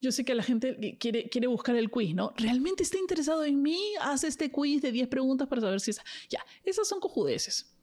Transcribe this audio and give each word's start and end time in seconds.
Yo 0.00 0.12
sé 0.12 0.24
que 0.24 0.34
la 0.34 0.42
gente 0.42 0.96
quiere, 0.98 1.28
quiere 1.28 1.48
buscar 1.48 1.74
el 1.74 1.90
quiz, 1.90 2.14
¿no? 2.14 2.32
¿Realmente 2.36 2.84
está 2.84 2.98
interesado 2.98 3.44
en 3.44 3.60
mí? 3.62 3.80
Haz 4.00 4.22
este 4.24 4.52
quiz 4.52 4.80
de 4.80 4.92
10 4.92 5.08
preguntas 5.08 5.48
para 5.48 5.60
saber 5.60 5.80
si 5.80 5.90
es... 5.90 6.00
Ya, 6.28 6.44
esas 6.64 6.86
son 6.86 7.00
cojudeces. 7.00 7.74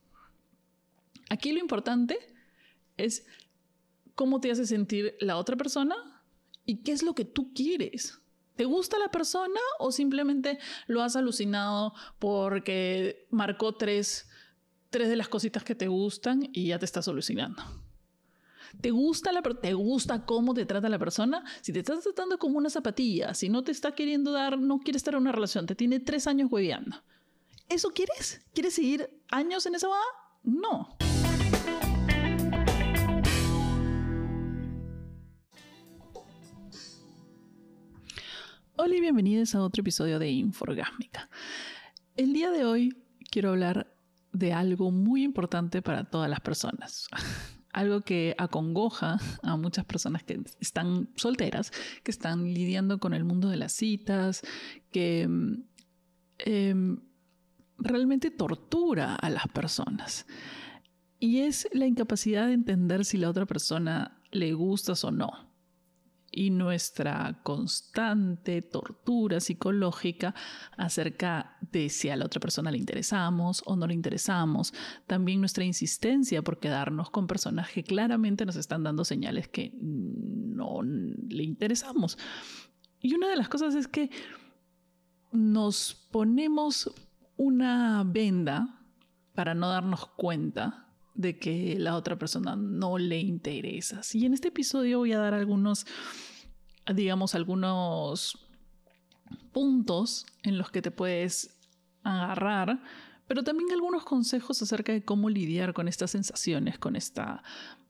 Aquí 1.29 1.51
lo 1.51 1.59
importante 1.59 2.17
es 2.97 3.25
cómo 4.15 4.39
te 4.39 4.51
hace 4.51 4.65
sentir 4.65 5.15
la 5.19 5.37
otra 5.37 5.57
persona 5.57 5.95
y 6.65 6.83
qué 6.83 6.93
es 6.93 7.03
lo 7.03 7.13
que 7.15 7.25
tú 7.25 7.53
quieres. 7.53 8.19
¿Te 8.55 8.63
gusta 8.63 8.97
la 8.97 9.11
persona 9.11 9.59
o 9.79 9.91
simplemente 9.91 10.59
lo 10.87 11.01
has 11.01 11.17
alucinado 11.17 11.93
porque 12.19 13.27
marcó 13.29 13.75
tres, 13.75 14.29
tres 14.89 15.09
de 15.09 15.17
las 15.17 15.27
cositas 15.27 15.65
que 15.65 15.75
te 15.75 15.89
gustan 15.89 16.49
y 16.53 16.67
ya 16.67 16.79
te 16.79 16.85
estás 16.85 17.09
alucinando? 17.09 17.61
¿Te 18.81 18.91
gusta, 18.91 19.31
la, 19.31 19.41
¿Te 19.41 19.73
gusta 19.73 20.25
cómo 20.25 20.53
te 20.53 20.65
trata 20.65 20.89
la 20.89 20.99
persona? 20.99 21.43
Si 21.61 21.73
te 21.73 21.79
estás 21.79 22.03
tratando 22.03 22.37
como 22.37 22.57
una 22.57 22.69
zapatilla, 22.69 23.33
si 23.33 23.49
no 23.49 23.63
te 23.63 23.71
está 23.71 23.93
queriendo 23.93 24.31
dar, 24.31 24.57
no 24.57 24.79
quiere 24.79 24.97
estar 24.97 25.13
en 25.13 25.21
una 25.21 25.31
relación, 25.31 25.65
te 25.65 25.75
tiene 25.75 25.99
tres 25.99 26.27
años 26.27 26.51
hueveando. 26.51 27.03
¿Eso 27.69 27.89
quieres? 27.89 28.41
¿Quieres 28.53 28.75
seguir 28.75 29.09
años 29.29 29.65
en 29.65 29.75
esa 29.75 29.87
va? 29.87 29.99
No. 30.43 30.97
Hola 38.77 38.95
y 38.95 38.99
bienvenidos 38.99 39.55
a 39.55 39.61
otro 39.61 39.81
episodio 39.81 40.19
de 40.19 40.29
Inforgásmica. 40.29 41.29
El 42.17 42.33
día 42.33 42.51
de 42.51 42.65
hoy 42.65 42.95
quiero 43.31 43.49
hablar 43.49 43.91
de 44.31 44.53
algo 44.53 44.91
muy 44.91 45.23
importante 45.23 45.81
para 45.81 46.03
todas 46.03 46.29
las 46.29 46.41
personas 46.41 47.07
algo 47.75 48.01
que 48.01 48.35
acongoja 48.37 49.19
a 49.43 49.57
muchas 49.57 49.83
personas 49.83 50.23
que 50.23 50.41
están 50.61 51.09
solteras, 51.15 51.71
que 52.03 52.11
están 52.11 52.53
lidiando 52.53 52.99
con 52.99 53.13
el 53.13 53.25
mundo 53.25 53.49
de 53.49 53.57
las 53.57 53.73
citas, 53.73 54.41
que 54.91 55.27
em, 56.39 56.97
realmente 57.77 58.31
tortura 58.31 59.15
a 59.15 59.29
las 59.29 59.47
personas. 59.49 60.25
Y 61.19 61.39
es 61.39 61.67
la 61.73 61.85
incapacidad 61.85 62.47
de 62.47 62.53
entender 62.53 63.03
si 63.03 63.17
la 63.17 63.29
otra 63.29 63.45
persona 63.45 64.21
le 64.31 64.53
gustas 64.53 65.03
o 65.03 65.11
no 65.11 65.44
y 66.35 66.49
nuestra 66.49 67.39
constante 67.43 68.61
tortura 68.61 69.39
psicológica 69.39 70.35
acerca 70.77 71.57
de 71.71 71.89
si 71.89 72.09
a 72.09 72.17
la 72.17 72.25
otra 72.25 72.41
persona 72.41 72.71
le 72.71 72.77
interesamos 72.77 73.63
o 73.65 73.77
no 73.77 73.87
le 73.87 73.93
interesamos. 73.93 74.73
También 75.07 75.39
nuestra 75.39 75.63
insistencia 75.63 76.41
por 76.41 76.59
quedarnos 76.59 77.09
con 77.09 77.25
personas 77.25 77.69
que 77.71 77.83
claramente 77.83 78.45
nos 78.45 78.57
están 78.57 78.83
dando 78.83 79.05
señales 79.05 79.47
que 79.47 79.71
no 79.79 80.81
le 80.83 81.43
interesamos. 81.43 82.17
Y 82.99 83.15
una 83.15 83.29
de 83.29 83.37
las 83.37 83.47
cosas 83.47 83.73
es 83.73 83.87
que 83.87 84.09
nos 85.31 85.93
ponemos 86.11 86.91
una 87.37 88.03
venda 88.05 88.81
para 89.33 89.53
no 89.53 89.69
darnos 89.69 90.05
cuenta 90.05 90.84
de 91.15 91.39
que 91.39 91.77
la 91.79 91.95
otra 91.95 92.17
persona 92.17 92.55
no 92.55 92.97
le 92.97 93.19
interesa. 93.19 94.01
Y 94.13 94.25
en 94.25 94.33
este 94.33 94.49
episodio 94.49 94.99
voy 94.99 95.13
a 95.13 95.19
dar 95.19 95.33
algunos, 95.33 95.85
digamos, 96.93 97.33
algunos 97.35 98.45
puntos 99.51 100.25
en 100.43 100.57
los 100.57 100.69
que 100.69 100.81
te 100.81 100.91
puedes 100.91 101.57
agarrar, 102.03 102.81
pero 103.27 103.43
también 103.43 103.71
algunos 103.71 104.03
consejos 104.03 104.61
acerca 104.61 104.91
de 104.91 105.03
cómo 105.03 105.29
lidiar 105.29 105.73
con 105.73 105.87
estas 105.87 106.11
sensaciones, 106.11 106.77
con 106.77 106.95
esta 106.95 107.41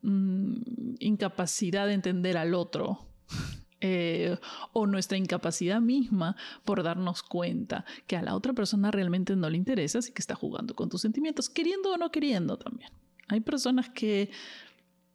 mm, 0.04 0.96
incapacidad 1.00 1.88
de 1.88 1.94
entender 1.94 2.38
al 2.38 2.54
otro. 2.54 3.08
Eh, 3.82 4.38
o 4.72 4.88
nuestra 4.88 5.18
incapacidad 5.18 5.80
misma 5.80 6.36
por 6.64 6.82
darnos 6.82 7.22
cuenta 7.22 7.86
que 8.08 8.16
a 8.16 8.24
la 8.24 8.34
otra 8.34 8.54
persona 8.54 8.90
realmente 8.90 9.36
no 9.36 9.48
le 9.48 9.58
interesa 9.58 10.00
y 10.00 10.12
que 10.12 10.22
está 10.22 10.34
jugando 10.34 10.76
con 10.76 10.90
tus 10.90 11.02
sentimientos, 11.02 11.50
queriendo 11.50 11.92
o 11.92 11.98
no 11.98 12.10
queriendo 12.10 12.58
también. 12.58 12.90
Hay 13.28 13.42
personas 13.42 13.90
que 13.90 14.32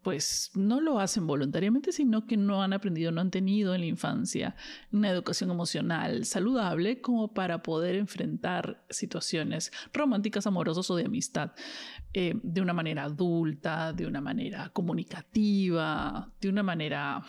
pues 0.02 0.50
no 0.54 0.80
lo 0.80 0.98
hacen 0.98 1.26
voluntariamente, 1.26 1.92
sino 1.92 2.26
que 2.26 2.36
no 2.36 2.62
han 2.62 2.72
aprendido, 2.72 3.12
no 3.12 3.20
han 3.20 3.30
tenido 3.30 3.74
en 3.74 3.82
la 3.82 3.86
infancia 3.86 4.56
una 4.92 5.10
educación 5.10 5.50
emocional 5.50 6.24
saludable 6.24 7.00
como 7.00 7.34
para 7.34 7.62
poder 7.62 7.96
enfrentar 7.96 8.84
situaciones 8.88 9.72
románticas, 9.92 10.46
amorosas 10.46 10.90
o 10.90 10.96
de 10.96 11.04
amistad 11.04 11.52
eh, 12.14 12.34
de 12.42 12.60
una 12.60 12.72
manera 12.72 13.04
adulta, 13.04 13.92
de 13.92 14.06
una 14.06 14.20
manera 14.20 14.70
comunicativa, 14.70 16.32
de 16.40 16.48
una 16.48 16.62
manera 16.62 17.22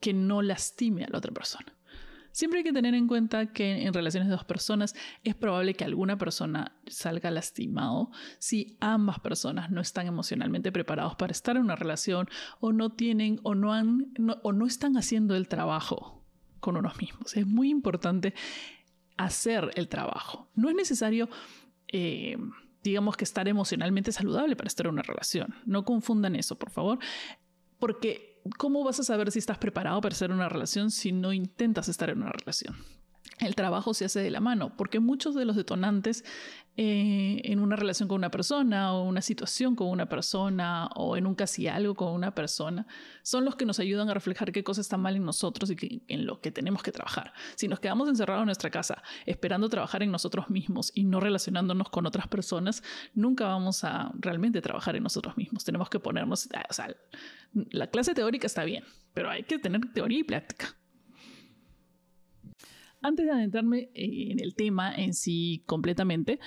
que 0.00 0.14
no 0.14 0.42
lastime 0.42 1.04
a 1.04 1.10
la 1.10 1.18
otra 1.18 1.32
persona. 1.32 1.76
Siempre 2.32 2.58
hay 2.58 2.64
que 2.64 2.72
tener 2.72 2.94
en 2.94 3.06
cuenta 3.06 3.52
que 3.52 3.82
en 3.82 3.92
relaciones 3.92 4.28
de 4.28 4.34
dos 4.34 4.44
personas 4.44 4.94
es 5.22 5.34
probable 5.34 5.74
que 5.74 5.84
alguna 5.84 6.18
persona 6.18 6.76
salga 6.86 7.30
lastimado 7.30 8.10
si 8.38 8.76
ambas 8.80 9.20
personas 9.20 9.70
no 9.70 9.80
están 9.80 10.06
emocionalmente 10.06 10.72
preparados 10.72 11.14
para 11.16 11.32
estar 11.32 11.56
en 11.56 11.62
una 11.62 11.76
relación 11.76 12.28
o 12.60 12.72
no 12.72 12.90
tienen 12.90 13.38
o 13.42 13.54
no 13.54 13.72
han 13.72 14.12
o 14.42 14.52
no 14.52 14.66
están 14.66 14.96
haciendo 14.96 15.36
el 15.36 15.48
trabajo 15.48 16.24
con 16.60 16.76
unos 16.76 16.98
mismos. 16.98 17.36
Es 17.36 17.46
muy 17.46 17.70
importante 17.70 18.34
hacer 19.16 19.70
el 19.74 19.88
trabajo. 19.88 20.50
No 20.54 20.68
es 20.70 20.74
necesario 20.74 21.28
eh, 21.88 22.38
digamos 22.82 23.16
que 23.16 23.24
estar 23.24 23.46
emocionalmente 23.48 24.12
saludable 24.12 24.56
para 24.56 24.68
estar 24.68 24.86
en 24.86 24.92
una 24.92 25.02
relación. 25.02 25.54
No 25.66 25.84
confundan 25.84 26.34
eso, 26.34 26.58
por 26.58 26.70
favor, 26.70 26.98
porque 27.78 28.31
¿cómo 28.58 28.84
vas 28.84 29.00
a 29.00 29.04
saber 29.04 29.30
si 29.30 29.38
estás 29.38 29.58
preparado 29.58 30.00
para 30.00 30.12
estar 30.12 30.30
en 30.30 30.36
una 30.36 30.48
relación 30.48 30.90
si 30.90 31.12
no 31.12 31.32
intentas 31.32 31.88
estar 31.88 32.10
en 32.10 32.22
una 32.22 32.32
relación? 32.32 32.76
El 33.42 33.54
trabajo 33.54 33.92
se 33.94 34.04
hace 34.04 34.20
de 34.20 34.30
la 34.30 34.40
mano, 34.40 34.76
porque 34.76 35.00
muchos 35.00 35.34
de 35.34 35.44
los 35.44 35.56
detonantes 35.56 36.24
eh, 36.78 37.42
en 37.44 37.58
una 37.58 37.76
relación 37.76 38.08
con 38.08 38.16
una 38.16 38.30
persona 38.30 38.94
o 38.94 39.02
una 39.02 39.20
situación 39.20 39.76
con 39.76 39.88
una 39.88 40.08
persona 40.08 40.88
o 40.94 41.18
en 41.18 41.26
un 41.26 41.34
casi 41.34 41.68
algo 41.68 41.94
con 41.94 42.14
una 42.14 42.34
persona 42.34 42.86
son 43.22 43.44
los 43.44 43.56
que 43.56 43.66
nos 43.66 43.78
ayudan 43.78 44.08
a 44.08 44.14
reflejar 44.14 44.52
qué 44.52 44.64
cosa 44.64 44.80
está 44.80 44.96
mal 44.96 45.14
en 45.14 45.22
nosotros 45.22 45.70
y 45.70 46.02
en 46.08 46.24
lo 46.24 46.40
que 46.40 46.50
tenemos 46.50 46.82
que 46.82 46.90
trabajar. 46.90 47.34
Si 47.56 47.68
nos 47.68 47.78
quedamos 47.78 48.08
encerrados 48.08 48.40
en 48.40 48.46
nuestra 48.46 48.70
casa 48.70 49.02
esperando 49.26 49.68
trabajar 49.68 50.02
en 50.02 50.10
nosotros 50.10 50.48
mismos 50.48 50.92
y 50.94 51.04
no 51.04 51.20
relacionándonos 51.20 51.90
con 51.90 52.06
otras 52.06 52.26
personas, 52.26 52.82
nunca 53.12 53.48
vamos 53.48 53.84
a 53.84 54.10
realmente 54.18 54.62
trabajar 54.62 54.96
en 54.96 55.02
nosotros 55.02 55.36
mismos. 55.36 55.64
Tenemos 55.64 55.90
que 55.90 56.00
ponernos, 56.00 56.48
o 56.70 56.72
sea, 56.72 56.96
la 57.52 57.88
clase 57.88 58.14
teórica 58.14 58.46
está 58.46 58.64
bien, 58.64 58.84
pero 59.12 59.30
hay 59.30 59.42
que 59.42 59.58
tener 59.58 59.92
teoría 59.92 60.20
y 60.20 60.24
práctica. 60.24 60.74
Antes 63.02 63.26
de 63.26 63.32
adentrarme 63.32 63.90
eh, 63.94 64.30
en 64.30 64.40
el 64.40 64.54
tema 64.54 64.94
en 64.94 65.12
sí 65.12 65.64
completamente, 65.66 66.38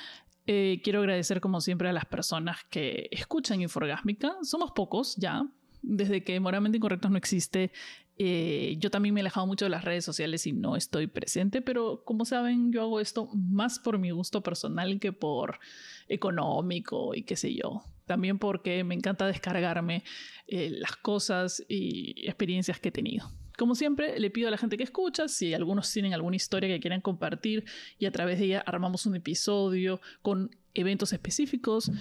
eh, 0.47 0.79
quiero 0.83 0.99
agradecer 0.99 1.41
como 1.41 1.59
siempre 1.59 1.89
a 1.89 1.93
las 1.93 2.05
personas 2.05 2.59
que 2.69 3.09
escuchan 3.11 3.61
Inforgásmica. 3.61 4.37
Somos 4.41 4.71
pocos 4.71 5.17
ya. 5.17 5.45
Desde 5.81 6.23
que 6.23 6.39
Moralmente 6.39 6.77
Incorrectos 6.77 7.11
no 7.11 7.17
existe, 7.17 7.71
eh, 8.17 8.75
yo 8.79 8.89
también 8.89 9.13
me 9.13 9.19
he 9.19 9.23
alejado 9.23 9.45
mucho 9.45 9.65
de 9.65 9.69
las 9.69 9.83
redes 9.83 10.05
sociales 10.05 10.47
y 10.47 10.53
no 10.53 10.77
estoy 10.77 11.05
presente, 11.07 11.61
pero 11.61 12.03
como 12.05 12.25
saben, 12.25 12.71
yo 12.71 12.81
hago 12.81 12.99
esto 12.99 13.29
más 13.35 13.77
por 13.77 13.99
mi 13.99 14.09
gusto 14.09 14.41
personal 14.41 14.99
que 14.99 15.11
por 15.11 15.59
económico 16.07 17.13
y 17.13 17.23
qué 17.23 17.35
sé 17.35 17.53
yo. 17.53 17.83
También 18.05 18.39
porque 18.39 18.83
me 18.83 18.95
encanta 18.95 19.27
descargarme 19.27 20.03
las 20.47 20.95
cosas 20.95 21.63
y 21.67 22.25
experiencias 22.25 22.79
que 22.79 22.89
he 22.89 22.91
tenido. 22.91 23.29
Como 23.57 23.75
siempre, 23.75 24.19
le 24.19 24.29
pido 24.29 24.47
a 24.47 24.51
la 24.51 24.57
gente 24.57 24.77
que 24.77 24.83
escucha, 24.83 25.27
si 25.27 25.53
algunos 25.53 25.91
tienen 25.91 26.13
alguna 26.13 26.35
historia 26.35 26.69
que 26.69 26.79
quieran 26.79 27.01
compartir 27.01 27.65
y 27.97 28.05
a 28.05 28.11
través 28.11 28.39
de 28.39 28.45
ella 28.45 28.63
armamos 28.65 29.05
un 29.05 29.15
episodio 29.15 30.01
con 30.21 30.55
eventos 30.73 31.13
específicos, 31.13 31.91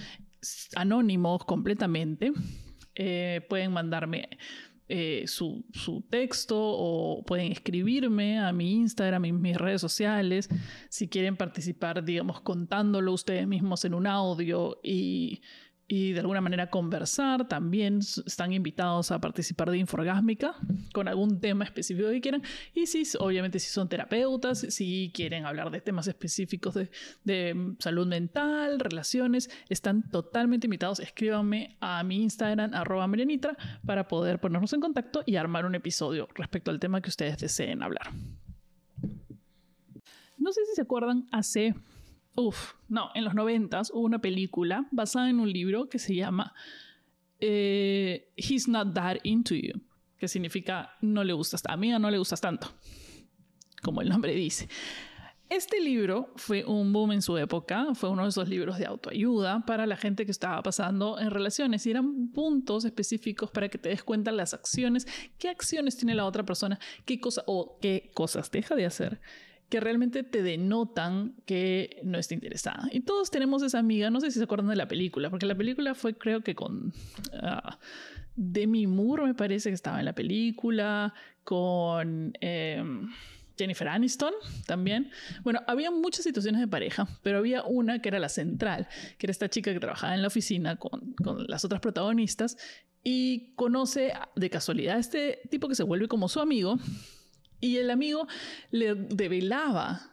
anónimos 0.75 1.45
completamente, 1.45 2.31
eh, 2.95 3.45
pueden 3.49 3.71
mandarme 3.71 4.29
eh, 4.87 5.23
su, 5.25 5.65
texto 6.11 6.55
o 6.59 7.23
pueden 7.25 7.51
escribirme 7.51 8.37
a 8.37 8.51
mi 8.51 8.73
Instagram 8.73 9.25
y 9.25 9.31
mis 9.31 9.57
redes 9.57 9.81
sociales 9.81 10.47
si 10.89 11.07
quieren 11.07 11.37
participar, 11.37 12.03
digamos, 12.03 12.41
contándolo 12.41 13.11
ustedes 13.11 13.47
mismos 13.47 13.83
en 13.85 13.95
un 13.95 14.05
audio 14.05 14.79
y 14.83 15.41
y 15.87 16.13
de 16.13 16.19
alguna 16.19 16.41
manera 16.41 16.69
conversar. 16.69 17.47
También 17.47 17.99
están 17.99 18.53
invitados 18.53 19.11
a 19.11 19.19
participar 19.19 19.69
de 19.71 19.77
Inforgásmica 19.77 20.55
con 20.93 21.07
algún 21.07 21.39
tema 21.39 21.63
específico 21.63 22.09
que 22.09 22.21
quieran. 22.21 22.43
Y 22.73 22.87
si, 22.87 23.03
obviamente, 23.19 23.59
si 23.59 23.69
son 23.69 23.87
terapeutas, 23.87 24.59
si 24.69 25.11
quieren 25.13 25.45
hablar 25.45 25.71
de 25.71 25.81
temas 25.81 26.07
específicos 26.07 26.73
de, 26.73 26.89
de 27.23 27.75
salud 27.79 28.07
mental, 28.07 28.79
relaciones, 28.79 29.49
están 29.69 30.09
totalmente 30.09 30.67
invitados. 30.67 30.99
Escríbanme 30.99 31.77
a 31.79 32.03
mi 32.03 32.23
Instagram, 32.23 32.73
arroba 32.73 33.07
Marianitra, 33.07 33.55
para 33.85 34.07
poder 34.07 34.39
ponernos 34.39 34.73
en 34.73 34.81
contacto 34.81 35.23
y 35.25 35.35
armar 35.35 35.65
un 35.65 35.75
episodio 35.75 36.27
respecto 36.35 36.71
al 36.71 36.79
tema 36.79 37.01
que 37.01 37.09
ustedes 37.09 37.37
deseen 37.37 37.83
hablar. 37.83 38.11
No 40.37 40.51
sé 40.51 40.61
si 40.65 40.75
se 40.75 40.81
acuerdan, 40.81 41.27
hace 41.31 41.73
Uf, 42.35 42.73
no, 42.89 43.11
en 43.15 43.23
los 43.23 43.33
noventas 43.33 43.91
hubo 43.93 44.01
una 44.01 44.19
película 44.19 44.87
basada 44.91 45.29
en 45.29 45.39
un 45.39 45.51
libro 45.51 45.87
que 45.87 45.99
se 45.99 46.15
llama 46.15 46.53
eh, 47.39 48.31
He's 48.35 48.67
Not 48.67 48.93
That 48.93 49.17
Into 49.23 49.55
You. 49.55 49.81
que 50.17 50.27
significa 50.27 50.91
no 51.01 51.23
le 51.23 51.33
gustas, 51.33 51.63
amiga 51.67 51.99
no 51.99 52.09
le 52.09 52.17
gustas 52.17 52.41
tanto, 52.41 52.73
como 53.81 54.01
el 54.01 54.09
nombre 54.09 54.33
dice. 54.33 54.67
Este 55.47 55.79
libro 55.79 56.33
fue 56.37 56.65
un 56.65 56.91
boom 56.91 57.11
en 57.11 57.21
su 57.21 57.37
época, 57.37 57.93
fue 57.93 58.09
uno 58.09 58.23
de 58.23 58.29
esos 58.29 58.49
libros 58.49 58.79
de 58.79 58.87
autoayuda 58.87 59.63
para 59.65 59.85
la 59.85 59.95
gente 59.95 60.25
que 60.25 60.31
estaba 60.31 60.61
pasando 60.63 61.19
en 61.19 61.29
relaciones 61.29 61.85
y 61.85 61.91
eran 61.91 62.29
puntos 62.29 62.83
específicos 62.83 63.51
para 63.51 63.69
que 63.69 63.77
te 63.77 63.89
des 63.89 64.03
cuenta 64.03 64.31
las 64.31 64.55
acciones, 64.55 65.05
qué 65.37 65.49
acciones 65.49 65.97
tiene 65.97 66.15
la 66.15 66.25
otra 66.25 66.43
persona, 66.43 66.79
qué 67.05 67.19
cosa 67.19 67.43
o 67.45 67.77
qué 67.79 68.09
cosas 68.15 68.49
deja 68.49 68.75
de 68.75 68.87
hacer 68.87 69.21
que 69.75 69.81
realmente 69.81 70.23
te 70.23 70.41
denotan 70.41 71.35
que 71.45 71.99
no 72.01 72.17
está 72.17 72.33
interesada. 72.33 72.87
Y 72.93 73.01
todos 73.01 73.29
tenemos 73.29 73.61
esa 73.61 73.77
amiga, 73.77 74.09
no 74.09 74.21
sé 74.21 74.31
si 74.31 74.37
se 74.37 74.45
acuerdan 74.45 74.69
de 74.69 74.77
la 74.77 74.87
película, 74.87 75.29
porque 75.29 75.45
la 75.45 75.55
película 75.55 75.93
fue 75.95 76.17
creo 76.17 76.39
que 76.39 76.55
con 76.55 76.93
uh, 77.33 77.71
Demi 78.37 78.87
Moore, 78.87 79.25
me 79.25 79.33
parece 79.33 79.69
que 79.69 79.75
estaba 79.75 79.99
en 79.99 80.05
la 80.05 80.15
película, 80.15 81.13
con... 81.43 82.31
Em, 82.39 83.09
Jennifer 83.57 83.87
Aniston 83.89 84.33
también. 84.65 85.11
Bueno, 85.43 85.61
había 85.67 85.91
muchas 85.91 86.23
situaciones 86.23 86.61
de 86.61 86.67
pareja, 86.69 87.07
pero 87.21 87.39
había 87.39 87.63
una 87.63 87.99
que 87.99 88.07
era 88.09 88.19
la 88.19 88.29
central, 88.29 88.87
que 89.17 89.25
era 89.25 89.31
esta 89.31 89.49
chica 89.49 89.73
que 89.73 89.79
trabajaba 89.81 90.15
en 90.15 90.21
la 90.21 90.27
oficina 90.27 90.77
con, 90.77 91.13
con 91.15 91.47
las 91.47 91.65
otras 91.65 91.81
protagonistas 91.81 92.57
y 93.03 93.53
conoce 93.55 94.13
de 94.37 94.49
casualidad 94.49 94.95
a 94.95 94.99
este 94.99 95.41
tipo 95.49 95.67
que 95.67 95.75
se 95.75 95.83
vuelve 95.83 96.07
como 96.07 96.29
su 96.29 96.39
amigo 96.39 96.79
y 97.65 97.77
el 97.77 97.89
amigo 97.89 98.27
le 98.69 98.93
develaba 98.93 100.11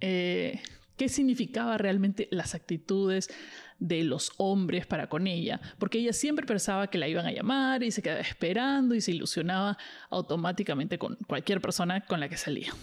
eh, 0.00 0.60
qué 0.96 1.08
significaba 1.08 1.78
realmente 1.78 2.28
las 2.30 2.54
actitudes 2.54 3.30
de 3.78 4.04
los 4.04 4.32
hombres 4.36 4.86
para 4.86 5.08
con 5.08 5.26
ella, 5.26 5.60
porque 5.78 5.98
ella 5.98 6.12
siempre 6.12 6.44
pensaba 6.44 6.88
que 6.88 6.98
la 6.98 7.08
iban 7.08 7.24
a 7.24 7.32
llamar 7.32 7.82
y 7.82 7.90
se 7.90 8.02
quedaba 8.02 8.20
esperando 8.20 8.94
y 8.94 9.00
se 9.00 9.12
ilusionaba 9.12 9.78
automáticamente 10.10 10.98
con 10.98 11.16
cualquier 11.26 11.62
persona 11.62 12.02
con 12.02 12.20
la 12.20 12.28
que 12.28 12.36
salía. 12.36 12.74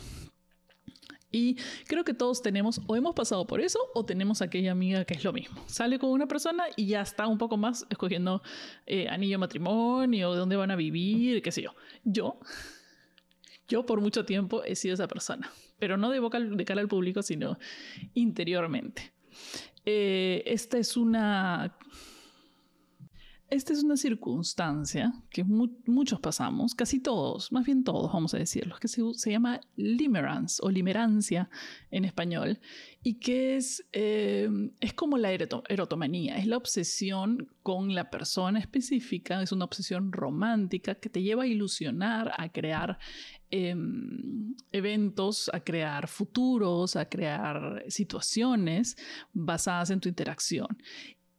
Y 1.29 1.57
creo 1.87 2.03
que 2.03 2.15
todos 2.15 2.41
tenemos 2.41 2.81
o 2.87 2.95
hemos 2.95 3.13
pasado 3.13 3.45
por 3.45 3.61
eso 3.61 3.79
o 3.93 4.05
tenemos 4.05 4.41
aquella 4.41 4.71
amiga 4.71 5.05
que 5.05 5.13
es 5.13 5.23
lo 5.23 5.33
mismo. 5.33 5.61
Sale 5.67 5.99
con 5.99 6.09
una 6.09 6.25
persona 6.27 6.63
y 6.75 6.87
ya 6.87 7.01
está 7.01 7.27
un 7.27 7.37
poco 7.37 7.57
más 7.57 7.85
escogiendo 7.91 8.41
eh, 8.87 9.07
anillo 9.09 9.37
matrimonio, 9.37 10.33
dónde 10.33 10.55
van 10.55 10.71
a 10.71 10.75
vivir, 10.75 11.43
qué 11.43 11.51
sé 11.51 11.61
yo. 11.61 11.75
Yo, 12.03 12.39
yo 13.67 13.85
por 13.85 14.01
mucho 14.01 14.25
tiempo 14.25 14.63
he 14.63 14.75
sido 14.75 14.93
esa 14.93 15.07
persona, 15.07 15.51
pero 15.79 15.97
no 15.97 16.09
de, 16.09 16.19
boca, 16.19 16.39
de 16.39 16.65
cara 16.65 16.81
al 16.81 16.87
público, 16.87 17.21
sino 17.21 17.57
interiormente. 18.13 19.13
Eh, 19.85 20.43
esta 20.45 20.77
es 20.77 20.97
una 20.97 21.77
esta 23.49 23.71
es 23.71 23.83
una 23.83 23.95
circunstancia 23.95 25.13
que 25.29 25.43
muchos 25.43 26.19
pasamos, 26.19 26.75
casi 26.75 26.99
todos, 26.99 27.51
más 27.51 27.65
bien 27.65 27.83
todos, 27.83 28.11
vamos 28.11 28.33
a 28.33 28.37
decirlo, 28.37 28.75
que 28.77 28.89
se, 28.89 29.31
llama 29.31 29.61
limerance 29.77 30.59
o 30.61 30.69
limerancia 30.69 31.49
en 31.89 32.03
español 32.03 32.59
y 33.03 33.15
que 33.15 33.55
es, 33.55 33.85
eh, 33.93 34.49
es 34.81 34.93
como 34.93 35.17
la 35.17 35.31
erotomanía, 35.31 36.37
es 36.37 36.45
la 36.45 36.57
obsesión 36.57 37.49
con 37.63 37.95
la 37.95 38.09
persona 38.09 38.59
específica, 38.59 39.41
es 39.41 39.53
una 39.53 39.65
obsesión 39.65 40.11
romántica 40.11 40.95
que 40.95 41.09
te 41.09 41.21
lleva 41.21 41.43
a 41.43 41.47
ilusionar, 41.47 42.33
a 42.37 42.49
crear 42.49 42.99
em, 43.49 44.55
eventos, 44.73 45.49
a 45.53 45.61
crear 45.61 46.09
futuros, 46.09 46.97
a 46.97 47.07
crear 47.07 47.85
situaciones 47.87 48.97
basadas 49.31 49.89
en 49.89 50.01
tu 50.01 50.09
interacción. 50.09 50.67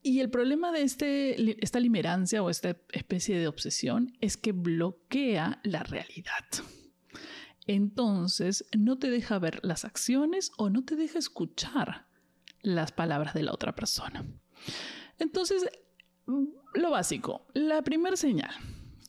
Y 0.08 0.20
el 0.20 0.30
problema 0.30 0.72
de 0.72 0.80
este, 0.80 1.62
esta 1.62 1.80
limerancia 1.80 2.42
o 2.42 2.48
esta 2.48 2.78
especie 2.92 3.38
de 3.38 3.46
obsesión 3.46 4.16
es 4.22 4.38
que 4.38 4.52
bloquea 4.52 5.60
la 5.64 5.82
realidad. 5.82 6.46
Entonces 7.66 8.64
no 8.74 8.96
te 8.96 9.10
deja 9.10 9.38
ver 9.38 9.60
las 9.62 9.84
acciones 9.84 10.50
o 10.56 10.70
no 10.70 10.82
te 10.82 10.96
deja 10.96 11.18
escuchar 11.18 12.06
las 12.62 12.90
palabras 12.90 13.34
de 13.34 13.42
la 13.42 13.52
otra 13.52 13.74
persona. 13.74 14.24
Entonces, 15.18 15.68
lo 16.72 16.90
básico, 16.90 17.46
la 17.52 17.82
primera 17.82 18.16
señal. 18.16 18.54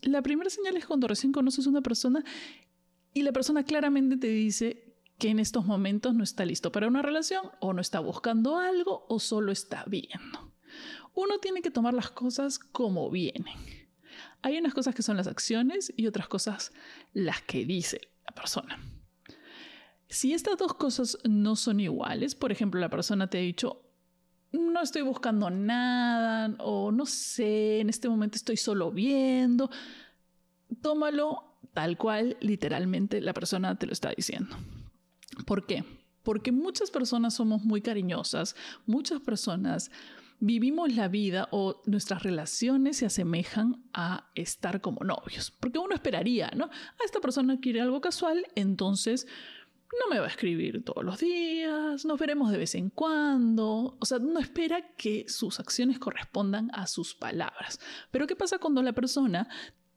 La 0.01 0.21
primera 0.21 0.49
señal 0.49 0.75
es 0.75 0.85
cuando 0.85 1.07
recién 1.07 1.31
conoces 1.31 1.65
a 1.65 1.69
una 1.69 1.81
persona 1.81 2.25
y 3.13 3.21
la 3.21 3.31
persona 3.31 3.63
claramente 3.63 4.17
te 4.17 4.27
dice 4.27 4.97
que 5.17 5.29
en 5.29 5.39
estos 5.39 5.65
momentos 5.65 6.13
no 6.13 6.25
está 6.25 6.43
listo 6.43 6.73
para 6.73 6.89
una 6.89 7.01
relación 7.01 7.43
o 7.61 7.71
no 7.71 7.79
está 7.79 8.01
buscando 8.01 8.57
algo 8.57 9.05
o 9.07 9.21
solo 9.21 9.53
está 9.53 9.85
viendo 9.87 10.48
uno 11.19 11.39
tiene 11.39 11.61
que 11.61 11.71
tomar 11.71 11.93
las 11.93 12.11
cosas 12.11 12.59
como 12.59 13.09
vienen. 13.09 13.53
Hay 14.41 14.57
unas 14.57 14.73
cosas 14.73 14.95
que 14.95 15.03
son 15.03 15.17
las 15.17 15.27
acciones 15.27 15.93
y 15.97 16.07
otras 16.07 16.27
cosas 16.27 16.71
las 17.13 17.41
que 17.41 17.65
dice 17.65 17.99
la 18.25 18.33
persona. 18.33 18.79
Si 20.07 20.33
estas 20.33 20.57
dos 20.57 20.73
cosas 20.73 21.17
no 21.23 21.55
son 21.55 21.81
iguales, 21.81 22.35
por 22.35 22.51
ejemplo, 22.51 22.79
la 22.79 22.89
persona 22.89 23.29
te 23.29 23.37
ha 23.37 23.41
dicho, 23.41 23.81
no 24.51 24.81
estoy 24.81 25.01
buscando 25.01 25.49
nada 25.49 26.55
o 26.59 26.91
no 26.91 27.05
sé, 27.05 27.81
en 27.81 27.89
este 27.89 28.07
momento 28.09 28.37
estoy 28.37 28.57
solo 28.57 28.91
viendo, 28.91 29.69
tómalo 30.81 31.59
tal 31.73 31.97
cual 31.97 32.37
literalmente 32.39 33.21
la 33.21 33.33
persona 33.33 33.77
te 33.77 33.85
lo 33.85 33.93
está 33.93 34.11
diciendo. 34.15 34.55
¿Por 35.45 35.67
qué? 35.67 35.83
Porque 36.23 36.51
muchas 36.51 36.91
personas 36.91 37.33
somos 37.33 37.63
muy 37.63 37.81
cariñosas, 37.81 38.55
muchas 38.85 39.19
personas 39.19 39.91
vivimos 40.39 40.93
la 40.93 41.07
vida 41.07 41.47
o 41.51 41.81
nuestras 41.85 42.23
relaciones 42.23 42.97
se 42.97 43.05
asemejan 43.05 43.83
a 43.93 44.29
estar 44.35 44.81
como 44.81 45.03
novios. 45.03 45.51
Porque 45.51 45.79
uno 45.79 45.93
esperaría, 45.93 46.51
¿no? 46.55 46.65
A 46.65 46.69
ah, 46.69 47.05
esta 47.05 47.19
persona 47.19 47.59
quiere 47.59 47.81
algo 47.81 48.01
casual, 48.01 48.45
entonces 48.55 49.27
no 49.91 50.13
me 50.13 50.19
va 50.19 50.25
a 50.25 50.29
escribir 50.29 50.83
todos 50.83 51.03
los 51.03 51.19
días, 51.19 52.05
nos 52.05 52.19
veremos 52.19 52.51
de 52.51 52.57
vez 52.57 52.75
en 52.75 52.89
cuando. 52.89 53.97
O 53.99 54.05
sea, 54.05 54.19
uno 54.19 54.39
espera 54.39 54.95
que 54.95 55.25
sus 55.27 55.59
acciones 55.59 55.99
correspondan 55.99 56.69
a 56.73 56.87
sus 56.87 57.15
palabras. 57.15 57.79
Pero 58.11 58.27
¿qué 58.27 58.35
pasa 58.35 58.59
cuando 58.59 58.81
la 58.81 58.93
persona 58.93 59.47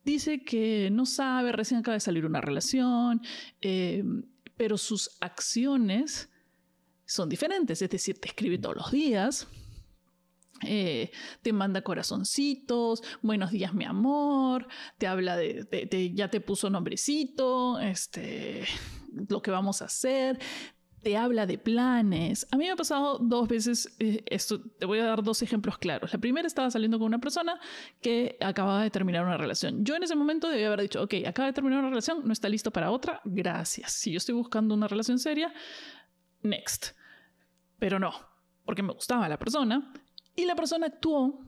dice 0.05 0.43
que 0.43 0.89
no 0.91 1.07
sabe, 1.07 1.53
recién 1.53 1.81
acaba 1.81 1.95
de 1.95 2.01
salir 2.01 2.27
una 2.27 2.41
relación, 2.41 3.21
eh, 3.61 4.03
pero 4.57 4.79
sus 4.79 5.11
acciones 5.21 6.31
son 7.05 7.29
diferentes? 7.29 7.83
Es 7.83 7.91
decir, 7.91 8.19
te 8.19 8.29
escribe 8.29 8.59
todos 8.59 8.77
los 8.77 8.91
días, 8.91 9.47
eh, 10.65 11.11
te 11.43 11.53
manda 11.53 11.83
corazoncitos, 11.83 13.03
buenos 13.23 13.51
días 13.51 13.75
mi 13.75 13.85
amor, 13.85 14.67
te 14.99 15.07
habla 15.07 15.37
de, 15.37 16.13
ya 16.15 16.29
te 16.29 16.41
puso 16.41 16.71
nombrecito, 16.71 17.81
este, 17.81 18.65
lo 19.29 19.43
que 19.43 19.51
vamos 19.51 19.83
a 19.83 19.87
hacer, 19.87 20.39
te 21.03 21.17
habla 21.17 21.47
de 21.47 21.59
planes. 21.59 22.47
A 22.53 22.57
mí 22.57 22.65
me 22.65 22.71
ha 22.71 22.77
pasado 22.77 23.19
dos 23.19 23.49
veces 23.49 23.95
eh, 23.99 24.23
esto, 24.27 24.63
te 24.79 24.87
voy 24.87 25.01
a 25.01 25.05
dar 25.05 25.23
dos 25.23 25.43
ejemplos 25.43 25.79
claros. 25.79 26.13
La 26.13 26.19
primera 26.21 26.47
estaba 26.47 26.71
saliendo 26.71 26.99
con 26.99 27.07
una 27.07 27.19
persona 27.19 27.59
que 28.01 28.37
acababa 28.41 28.83
de 28.83 28.91
terminar 28.91 29.25
una 29.25 29.37
relación. 29.37 29.85
Yo 29.85 29.97
en 29.97 30.05
ese 30.05 30.15
momento 30.15 30.49
debía 30.49 30.69
haber 30.69 30.83
dicho, 30.83 31.03
ok, 31.03 31.15
acaba 31.27 31.47
de 31.47 31.53
terminar 31.53 31.81
una 31.81 31.91
relación, 31.91 32.23
no 32.25 32.33
está 32.33 32.49
listo 32.49 32.71
para 32.71 32.91
otra, 32.91 33.21
gracias. 33.25 33.93
Si 33.93 34.13
yo 34.13 34.19
estoy 34.19 34.35
buscando 34.35 34.75
una 34.75 34.87
relación 34.87 35.19
seria, 35.19 35.53
next. 36.43 36.93
Pero 37.79 37.99
no, 37.99 38.13
porque 38.65 38.83
me 38.83 38.93
gustaba 38.93 39.29
la 39.29 39.39
persona 39.39 39.93
y 40.37 40.45
la 40.45 40.55
persona 40.55 40.87
actuó, 40.87 41.45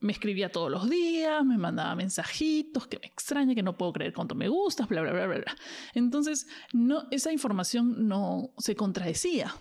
me 0.00 0.12
escribía 0.12 0.52
todos 0.52 0.70
los 0.70 0.90
días, 0.90 1.44
me 1.44 1.56
mandaba 1.56 1.94
mensajitos, 1.94 2.86
que 2.86 2.98
me 2.98 3.06
extraña, 3.06 3.54
que 3.54 3.62
no 3.62 3.78
puedo 3.78 3.92
creer 3.94 4.12
cuánto 4.12 4.34
me 4.34 4.48
gustas, 4.48 4.86
bla, 4.86 5.00
bla, 5.00 5.12
bla, 5.12 5.26
bla. 5.26 5.56
Entonces, 5.94 6.46
no, 6.72 7.04
esa 7.10 7.32
información 7.32 8.06
no 8.06 8.52
se 8.58 8.76
contradecía. 8.76 9.54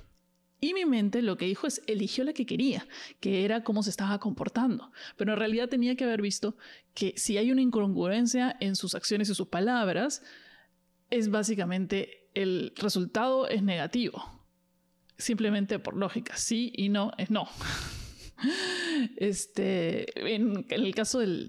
Y 0.59 0.73
mi 0.73 0.85
mente 0.85 1.21
lo 1.21 1.37
que 1.37 1.45
dijo 1.45 1.67
es, 1.67 1.81
eligió 1.87 2.23
la 2.23 2.33
que 2.33 2.45
quería, 2.45 2.85
que 3.19 3.45
era 3.45 3.63
cómo 3.63 3.83
se 3.83 3.89
estaba 3.89 4.19
comportando. 4.19 4.91
Pero 5.17 5.33
en 5.33 5.39
realidad 5.39 5.69
tenía 5.69 5.95
que 5.95 6.03
haber 6.03 6.21
visto 6.21 6.57
que 6.93 7.13
si 7.17 7.37
hay 7.37 7.51
una 7.51 7.61
incongruencia 7.61 8.55
en 8.59 8.75
sus 8.75 8.95
acciones 8.95 9.29
y 9.29 9.35
sus 9.35 9.47
palabras, 9.47 10.23
es 11.09 11.29
básicamente 11.29 12.29
el 12.33 12.73
resultado 12.75 13.47
es 13.47 13.63
negativo. 13.63 14.23
Simplemente 15.17 15.79
por 15.79 15.95
lógica, 15.95 16.35
sí 16.35 16.73
y 16.75 16.89
no 16.89 17.11
es 17.17 17.29
no. 17.29 17.47
Este, 19.17 20.33
en, 20.33 20.65
el 20.69 20.95
caso 20.95 21.19
del, 21.19 21.47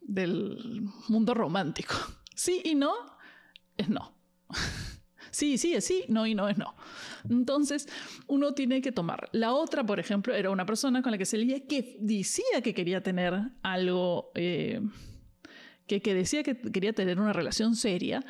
del, 0.00 0.82
mundo 1.08 1.34
romántico. 1.34 1.94
Sí 2.34 2.62
y 2.64 2.74
no 2.74 2.94
es 3.76 3.90
no. 3.90 4.14
Sí, 5.30 5.58
sí 5.58 5.74
es 5.74 5.84
sí, 5.84 6.04
no 6.08 6.26
y 6.26 6.34
no 6.34 6.48
es 6.48 6.58
no. 6.58 6.74
Entonces, 7.28 7.86
uno 8.26 8.52
tiene 8.52 8.80
que 8.80 8.90
tomar. 8.90 9.28
La 9.30 9.52
otra, 9.52 9.84
por 9.84 10.00
ejemplo, 10.00 10.34
era 10.34 10.50
una 10.50 10.66
persona 10.66 11.02
con 11.02 11.12
la 11.12 11.18
que 11.18 11.24
se 11.24 11.38
leía 11.38 11.66
que 11.66 11.96
decía 12.00 12.62
que 12.64 12.74
quería 12.74 13.02
tener 13.02 13.34
algo, 13.62 14.32
eh, 14.34 14.80
que, 15.98 16.14
decía 16.14 16.44
que 16.44 16.56
quería 16.60 16.92
tener 16.92 17.18
una 17.18 17.32
relación 17.32 17.74
seria, 17.74 18.24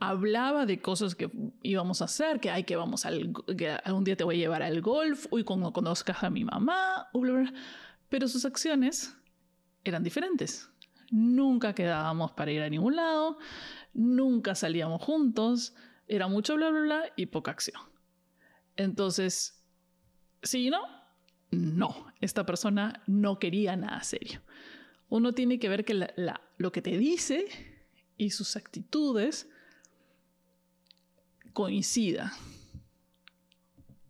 hablaba 0.00 0.66
de 0.66 0.80
cosas 0.80 1.14
que 1.14 1.30
íbamos 1.62 2.02
a 2.02 2.06
hacer, 2.06 2.40
que 2.40 2.50
hay 2.50 2.64
que 2.64 2.74
vamos 2.74 3.06
al, 3.06 3.32
algún 3.84 4.04
día 4.04 4.16
te 4.16 4.24
voy 4.24 4.36
a 4.36 4.38
llevar 4.38 4.62
al 4.62 4.80
golf, 4.80 5.26
uy, 5.30 5.44
cuando 5.44 5.72
conozcas 5.72 6.24
a 6.24 6.30
mi 6.30 6.44
mamá, 6.44 7.08
pero 8.08 8.26
sus 8.26 8.44
acciones 8.44 9.16
eran 9.84 10.02
diferentes. 10.02 10.68
nunca 11.10 11.74
quedábamos 11.74 12.32
para 12.32 12.50
ir 12.50 12.62
a 12.62 12.68
ningún 12.68 12.96
lado, 12.96 13.38
nunca 13.92 14.56
salíamos 14.56 15.00
juntos, 15.00 15.74
era 16.08 16.26
mucho 16.26 16.56
bla, 16.56 16.70
bla, 16.70 16.80
bla 16.80 17.02
y 17.16 17.26
poca 17.26 17.52
acción. 17.52 17.80
Entonces, 18.76 19.62
¿sí 20.42 20.66
y 20.66 20.70
no? 20.70 20.82
No, 21.50 22.06
esta 22.20 22.44
persona 22.44 23.02
no 23.06 23.38
quería 23.38 23.76
nada 23.76 24.02
serio. 24.02 24.40
Uno 25.08 25.32
tiene 25.32 25.58
que 25.58 25.68
ver 25.68 25.84
que 25.84 26.08
lo 26.56 26.72
que 26.72 26.82
te 26.82 26.96
dice 26.98 27.46
y 28.16 28.30
sus 28.30 28.56
actitudes 28.56 29.48
coincida. 31.52 32.32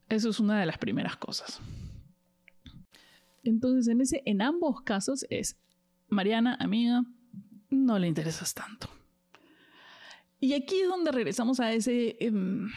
Eso 0.09 0.31
es 0.31 0.41
una 0.41 0.59
de 0.61 0.67
las 0.67 0.79
primeras 0.79 1.17
cosas. 1.17 1.61
Entonces, 3.43 3.89
en, 3.89 4.01
ese, 4.01 4.23
en 4.25 4.41
ambos 4.41 4.83
casos 4.83 5.27
es, 5.29 5.57
Mariana, 6.09 6.57
amiga, 6.61 7.05
no 7.71 7.99
le 7.99 8.09
interesas 8.09 8.55
tanto. 8.55 8.89
Y 10.41 10.55
aquí 10.55 10.81
es 10.81 10.89
donde 10.89 11.13
regresamos 11.13 11.61
a 11.61 11.73
ese... 11.73 12.17
Em, 12.21 12.69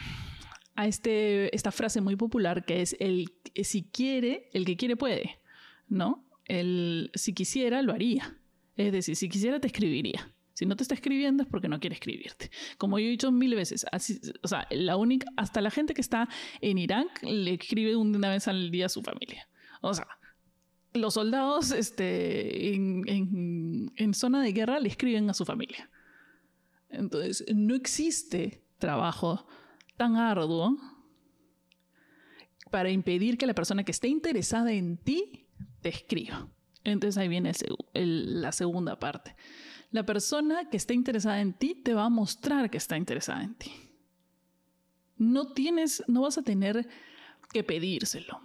a 0.78 0.86
este, 0.86 1.52
esta 1.56 1.72
frase 1.72 2.00
muy 2.00 2.14
popular 2.14 2.64
que 2.64 2.82
es 2.82 2.96
el 3.00 3.32
si 3.64 3.82
quiere, 3.82 4.48
el 4.52 4.64
que 4.64 4.76
quiere 4.76 4.96
puede, 4.96 5.40
¿no? 5.88 6.24
El 6.48 7.10
si 7.14 7.32
quisiera, 7.34 7.82
lo 7.82 7.92
haría. 7.92 8.36
Es 8.76 8.92
decir, 8.92 9.16
si 9.16 9.28
quisiera, 9.28 9.60
te 9.60 9.68
escribiría. 9.68 10.32
Si 10.58 10.66
no 10.66 10.74
te 10.74 10.82
está 10.82 10.94
escribiendo 10.94 11.44
es 11.44 11.48
porque 11.48 11.68
no 11.68 11.78
quiere 11.78 11.94
escribirte. 11.94 12.50
Como 12.78 12.98
yo 12.98 13.06
he 13.06 13.10
dicho 13.10 13.30
mil 13.30 13.54
veces, 13.54 13.86
o 14.42 14.48
sea, 14.48 14.66
la 14.70 14.96
única, 14.96 15.28
hasta 15.36 15.60
la 15.60 15.70
gente 15.70 15.94
que 15.94 16.00
está 16.00 16.28
en 16.60 16.78
Irán 16.78 17.06
le 17.22 17.54
escribe 17.54 17.94
una 17.94 18.28
vez 18.28 18.48
al 18.48 18.72
día 18.72 18.86
a 18.86 18.88
su 18.88 19.02
familia. 19.02 19.48
O 19.82 19.94
sea, 19.94 20.08
los 20.94 21.14
soldados 21.14 21.70
este, 21.70 22.74
en, 22.74 23.92
en 23.94 24.14
zona 24.14 24.42
de 24.42 24.52
guerra 24.52 24.80
le 24.80 24.88
escriben 24.88 25.30
a 25.30 25.34
su 25.34 25.44
familia. 25.44 25.90
Entonces, 26.88 27.44
no 27.54 27.76
existe 27.76 28.64
trabajo 28.78 29.46
tan 29.96 30.16
arduo 30.16 30.76
para 32.70 32.90
impedir 32.90 33.38
que 33.38 33.46
la 33.46 33.54
persona 33.54 33.84
que 33.84 33.92
esté 33.92 34.08
interesada 34.08 34.72
en 34.72 34.96
ti 34.96 35.47
te. 35.92 36.48
Entonces 36.84 37.18
ahí 37.18 37.28
viene 37.28 37.52
la 37.94 38.52
segunda 38.52 38.98
parte. 38.98 39.34
La 39.90 40.04
persona 40.04 40.68
que 40.68 40.76
esté 40.76 40.94
interesada 40.94 41.40
en 41.40 41.54
ti 41.54 41.74
te 41.74 41.94
va 41.94 42.04
a 42.04 42.10
mostrar 42.10 42.70
que 42.70 42.78
está 42.78 42.96
interesada 42.96 43.42
en 43.42 43.54
ti. 43.54 43.72
No 45.16 45.52
tienes, 45.52 46.04
no 46.06 46.22
vas 46.22 46.38
a 46.38 46.42
tener 46.42 46.86
que 47.52 47.64
pedírselo. 47.64 48.40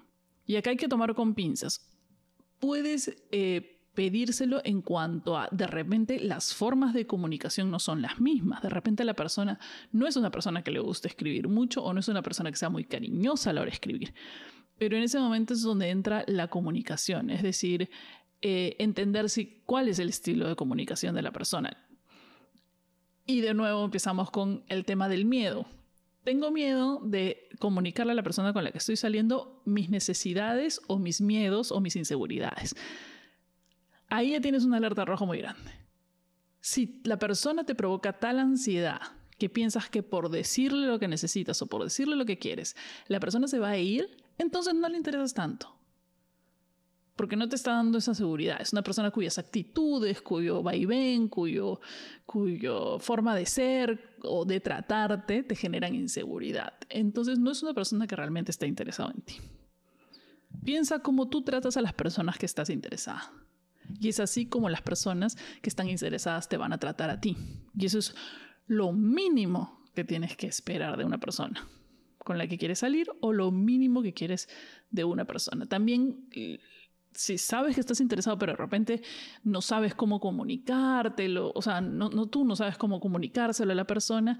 Y 0.45 0.55
acá 0.55 0.71
hay 0.71 0.77
que 0.77 0.87
tomar 0.87 1.13
con 1.13 1.35
pinzas. 1.35 1.87
Puedes 2.59 3.15
eh, 3.31 3.73
pedírselo 3.93 4.61
en 4.63 4.81
cuanto 4.81 5.37
a 5.37 5.47
de 5.51 5.67
repente 5.67 6.19
las 6.19 6.53
formas 6.53 6.93
de 6.93 7.05
comunicación 7.05 7.69
no 7.69 7.79
son 7.79 8.01
las 8.01 8.19
mismas. 8.19 8.61
De 8.61 8.69
repente 8.69 9.03
la 9.03 9.13
persona 9.13 9.59
no 9.91 10.07
es 10.07 10.15
una 10.15 10.31
persona 10.31 10.63
que 10.63 10.71
le 10.71 10.79
guste 10.79 11.07
escribir 11.07 11.47
mucho 11.47 11.83
o 11.83 11.93
no 11.93 11.99
es 11.99 12.07
una 12.07 12.21
persona 12.21 12.51
que 12.51 12.57
sea 12.57 12.69
muy 12.69 12.85
cariñosa 12.85 13.51
a 13.51 13.53
la 13.53 13.61
hora 13.61 13.69
de 13.69 13.75
escribir. 13.75 14.13
Pero 14.77 14.97
en 14.97 15.03
ese 15.03 15.19
momento 15.19 15.53
es 15.53 15.61
donde 15.61 15.89
entra 15.89 16.23
la 16.27 16.47
comunicación, 16.47 17.29
es 17.29 17.43
decir, 17.43 17.89
eh, 18.41 18.75
entender 18.79 19.29
si, 19.29 19.61
cuál 19.65 19.87
es 19.87 19.99
el 19.99 20.09
estilo 20.09 20.47
de 20.47 20.55
comunicación 20.55 21.15
de 21.15 21.21
la 21.21 21.31
persona. 21.31 21.77
Y 23.25 23.41
de 23.41 23.53
nuevo 23.53 23.85
empezamos 23.85 24.31
con 24.31 24.63
el 24.67 24.83
tema 24.83 25.07
del 25.07 25.25
miedo. 25.25 25.65
Tengo 26.23 26.51
miedo 26.51 26.99
de 27.03 27.49
comunicarle 27.59 28.13
a 28.13 28.15
la 28.15 28.23
persona 28.23 28.53
con 28.53 28.63
la 28.63 28.71
que 28.71 28.77
estoy 28.77 28.95
saliendo 28.95 29.61
mis 29.65 29.89
necesidades 29.89 30.81
o 30.87 30.99
mis 30.99 31.21
miedos 31.21 31.71
o 31.71 31.79
mis 31.79 31.95
inseguridades 31.95 32.75
ahí 34.13 34.31
ya 34.31 34.41
tienes 34.41 34.63
una 34.63 34.77
alerta 34.77 35.05
roja 35.05 35.25
muy 35.25 35.39
grande. 35.39 35.71
Si 36.61 37.01
la 37.03 37.17
persona 37.17 37.65
te 37.65 37.75
provoca 37.75 38.13
tal 38.13 38.39
ansiedad 38.39 39.01
que 39.37 39.49
piensas 39.49 39.89
que 39.89 40.03
por 40.03 40.29
decirle 40.29 40.87
lo 40.87 40.99
que 40.99 41.07
necesitas 41.07 41.61
o 41.61 41.67
por 41.67 41.83
decirle 41.83 42.15
lo 42.15 42.25
que 42.25 42.37
quieres, 42.37 42.75
la 43.07 43.19
persona 43.19 43.47
se 43.47 43.59
va 43.59 43.69
a 43.69 43.77
ir, 43.77 44.22
entonces 44.37 44.73
no 44.73 44.89
le 44.89 44.97
interesas 44.97 45.33
tanto. 45.33 45.73
Porque 47.15 47.35
no 47.35 47.47
te 47.47 47.55
está 47.55 47.73
dando 47.73 47.99
esa 47.99 48.15
seguridad. 48.15 48.59
Es 48.59 48.73
una 48.73 48.81
persona 48.81 49.11
cuyas 49.11 49.37
actitudes, 49.37 50.21
cuyo 50.21 50.63
vaivén, 50.63 51.27
cuyo, 51.27 51.79
cuyo 52.25 52.97
forma 52.97 53.35
de 53.35 53.45
ser 53.45 54.17
o 54.23 54.45
de 54.45 54.59
tratarte 54.59 55.43
te 55.43 55.55
generan 55.55 55.93
inseguridad. 55.93 56.73
Entonces 56.89 57.37
no 57.37 57.51
es 57.51 57.61
una 57.61 57.75
persona 57.75 58.07
que 58.07 58.15
realmente 58.15 58.49
está 58.49 58.65
interesada 58.65 59.11
en 59.15 59.21
ti. 59.21 59.35
Piensa 60.63 60.99
cómo 60.99 61.29
tú 61.29 61.43
tratas 61.43 61.77
a 61.77 61.81
las 61.81 61.93
personas 61.93 62.37
que 62.39 62.47
estás 62.47 62.71
interesada. 62.71 63.31
Y 63.99 64.09
es 64.09 64.19
así 64.19 64.47
como 64.47 64.69
las 64.69 64.81
personas 64.81 65.37
que 65.61 65.69
están 65.69 65.89
interesadas 65.89 66.49
te 66.49 66.57
van 66.57 66.73
a 66.73 66.79
tratar 66.79 67.11
a 67.11 67.19
ti. 67.21 67.37
Y 67.77 67.85
eso 67.85 67.99
es 67.99 68.15
lo 68.65 68.91
mínimo 68.91 69.83
que 69.93 70.03
tienes 70.03 70.35
que 70.35 70.47
esperar 70.47 70.97
de 70.97 71.05
una 71.05 71.19
persona 71.19 71.67
con 72.23 72.37
la 72.37 72.47
que 72.47 72.57
quieres 72.57 72.79
salir 72.79 73.07
o 73.21 73.33
lo 73.33 73.51
mínimo 73.51 74.01
que 74.01 74.13
quieres 74.13 74.49
de 74.89 75.03
una 75.03 75.25
persona. 75.25 75.65
También 75.65 76.27
si 77.15 77.37
sabes 77.37 77.75
que 77.75 77.81
estás 77.81 78.01
interesado, 78.01 78.37
pero 78.37 78.53
de 78.53 78.57
repente 78.57 79.01
no 79.43 79.61
sabes 79.61 79.95
cómo 79.95 80.19
comunicártelo, 80.19 81.51
o 81.53 81.61
sea, 81.61 81.81
no, 81.81 82.09
tú 82.27 82.45
no 82.45 82.55
sabes 82.55 82.77
cómo 82.77 82.99
comunicárselo 82.99 83.71
a 83.71 83.75
la 83.75 83.87
persona 83.87 84.39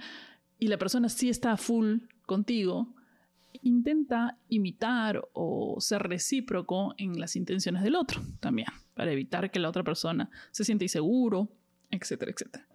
y 0.60 0.68
la 0.68 0.78
persona 0.78 1.10
sí 1.10 1.30
está 1.30 1.58
full 1.58 2.00
contigo, 2.26 2.96
intenta 3.62 4.40
imitar 4.50 5.22
o 5.34 5.78
ser 5.80 6.04
recíproco 6.04 6.96
en 6.98 7.20
las 7.20 7.36
intenciones 7.36 7.84
del 7.84 7.96
otro 7.96 8.22
también 8.40 8.68
para 8.96 9.12
evitar 9.12 9.52
que 9.52 9.60
la 9.60 9.70
otra 9.70 9.84
persona 9.84 10.30
se 10.52 10.64
sienta 10.64 10.86
inseguro, 10.86 11.50
etcétera, 11.92 12.32
etcétera. 12.32 12.68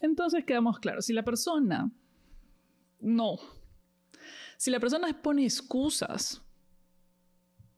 Entonces 0.00 0.44
quedamos 0.44 0.78
claros, 0.78 1.06
si 1.06 1.12
la 1.12 1.24
persona 1.24 1.90
no, 3.00 3.38
si 4.56 4.70
la 4.70 4.80
persona 4.80 5.08
pone 5.22 5.44
excusas 5.44 6.42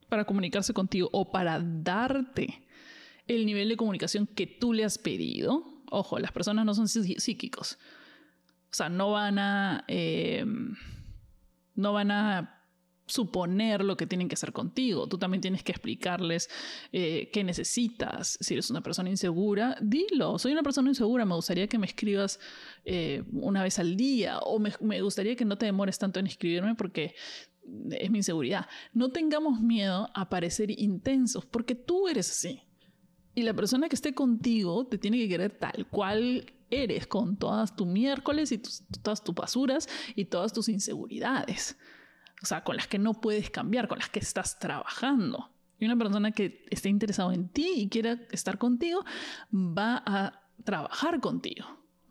para 0.08 0.24
comunicarse 0.24 0.72
contigo 0.72 1.08
o 1.12 1.30
para 1.30 1.60
darte 1.60 2.66
el 3.26 3.44
nivel 3.44 3.68
de 3.68 3.76
comunicación 3.76 4.26
que 4.26 4.46
tú 4.46 4.72
le 4.72 4.84
has 4.84 4.98
pedido, 4.98 5.82
ojo, 5.90 6.18
las 6.18 6.32
personas 6.32 6.64
no 6.64 6.74
son 6.74 6.88
psíquicos, 6.88 7.78
o 8.70 8.74
sea, 8.74 8.88
no 8.88 9.12
van 9.12 9.38
a, 9.38 9.84
eh, 9.88 10.44
no 11.74 11.92
van 11.92 12.10
a 12.10 12.57
suponer 13.08 13.84
lo 13.84 13.96
que 13.96 14.06
tienen 14.06 14.28
que 14.28 14.34
hacer 14.34 14.52
contigo. 14.52 15.08
Tú 15.08 15.18
también 15.18 15.40
tienes 15.40 15.62
que 15.62 15.72
explicarles 15.72 16.48
eh, 16.92 17.30
qué 17.32 17.42
necesitas. 17.42 18.38
Si 18.40 18.54
eres 18.54 18.70
una 18.70 18.82
persona 18.82 19.10
insegura, 19.10 19.76
dilo. 19.80 20.38
Soy 20.38 20.52
una 20.52 20.62
persona 20.62 20.90
insegura, 20.90 21.24
me 21.24 21.34
gustaría 21.34 21.66
que 21.66 21.78
me 21.78 21.86
escribas 21.86 22.38
eh, 22.84 23.24
una 23.32 23.62
vez 23.62 23.78
al 23.78 23.96
día 23.96 24.38
o 24.40 24.58
me, 24.58 25.00
gustaría 25.00 25.34
que 25.36 25.44
no 25.44 25.58
te 25.58 25.66
demores 25.66 25.98
tanto 25.98 26.20
en 26.20 26.26
escribirme 26.26 26.74
porque 26.74 27.14
es 27.90 28.10
mi 28.10 28.18
inseguridad. 28.18 28.66
No 28.92 29.10
tengamos 29.10 29.60
miedo 29.60 30.10
a 30.14 30.28
parecer 30.28 30.70
intensos 30.78 31.46
porque 31.46 31.74
tú 31.74 32.08
eres 32.08 32.30
así. 32.30 32.62
Y 33.34 33.42
la 33.42 33.54
persona 33.54 33.88
que 33.88 33.94
esté 33.94 34.14
contigo 34.14 34.86
te 34.86 34.98
tiene 34.98 35.18
que 35.18 35.28
querer 35.28 35.52
tal 35.58 35.86
cual 35.88 36.52
eres, 36.70 37.06
con 37.06 37.36
todas 37.36 37.74
tus 37.74 37.86
miércoles 37.86 38.52
y 38.52 38.60
todas 39.02 39.24
tus 39.24 39.34
basuras 39.34 39.88
y 40.14 40.26
todas 40.26 40.52
tus 40.52 40.68
inseguridades 40.68 41.76
o 42.42 42.46
sea, 42.46 42.64
con 42.64 42.76
las 42.76 42.86
que 42.86 42.98
no 42.98 43.14
puedes 43.20 43.50
cambiar, 43.50 43.88
con 43.88 43.98
las 43.98 44.08
que 44.08 44.20
estás 44.20 44.58
trabajando. 44.58 45.50
Y 45.78 45.86
una 45.86 45.96
persona 45.96 46.32
que 46.32 46.64
esté 46.70 46.88
interesada 46.88 47.34
en 47.34 47.48
ti 47.48 47.72
y 47.76 47.88
quiera 47.88 48.18
estar 48.30 48.58
contigo, 48.58 49.04
va 49.52 50.02
a 50.04 50.42
trabajar 50.64 51.20
contigo. 51.20 51.66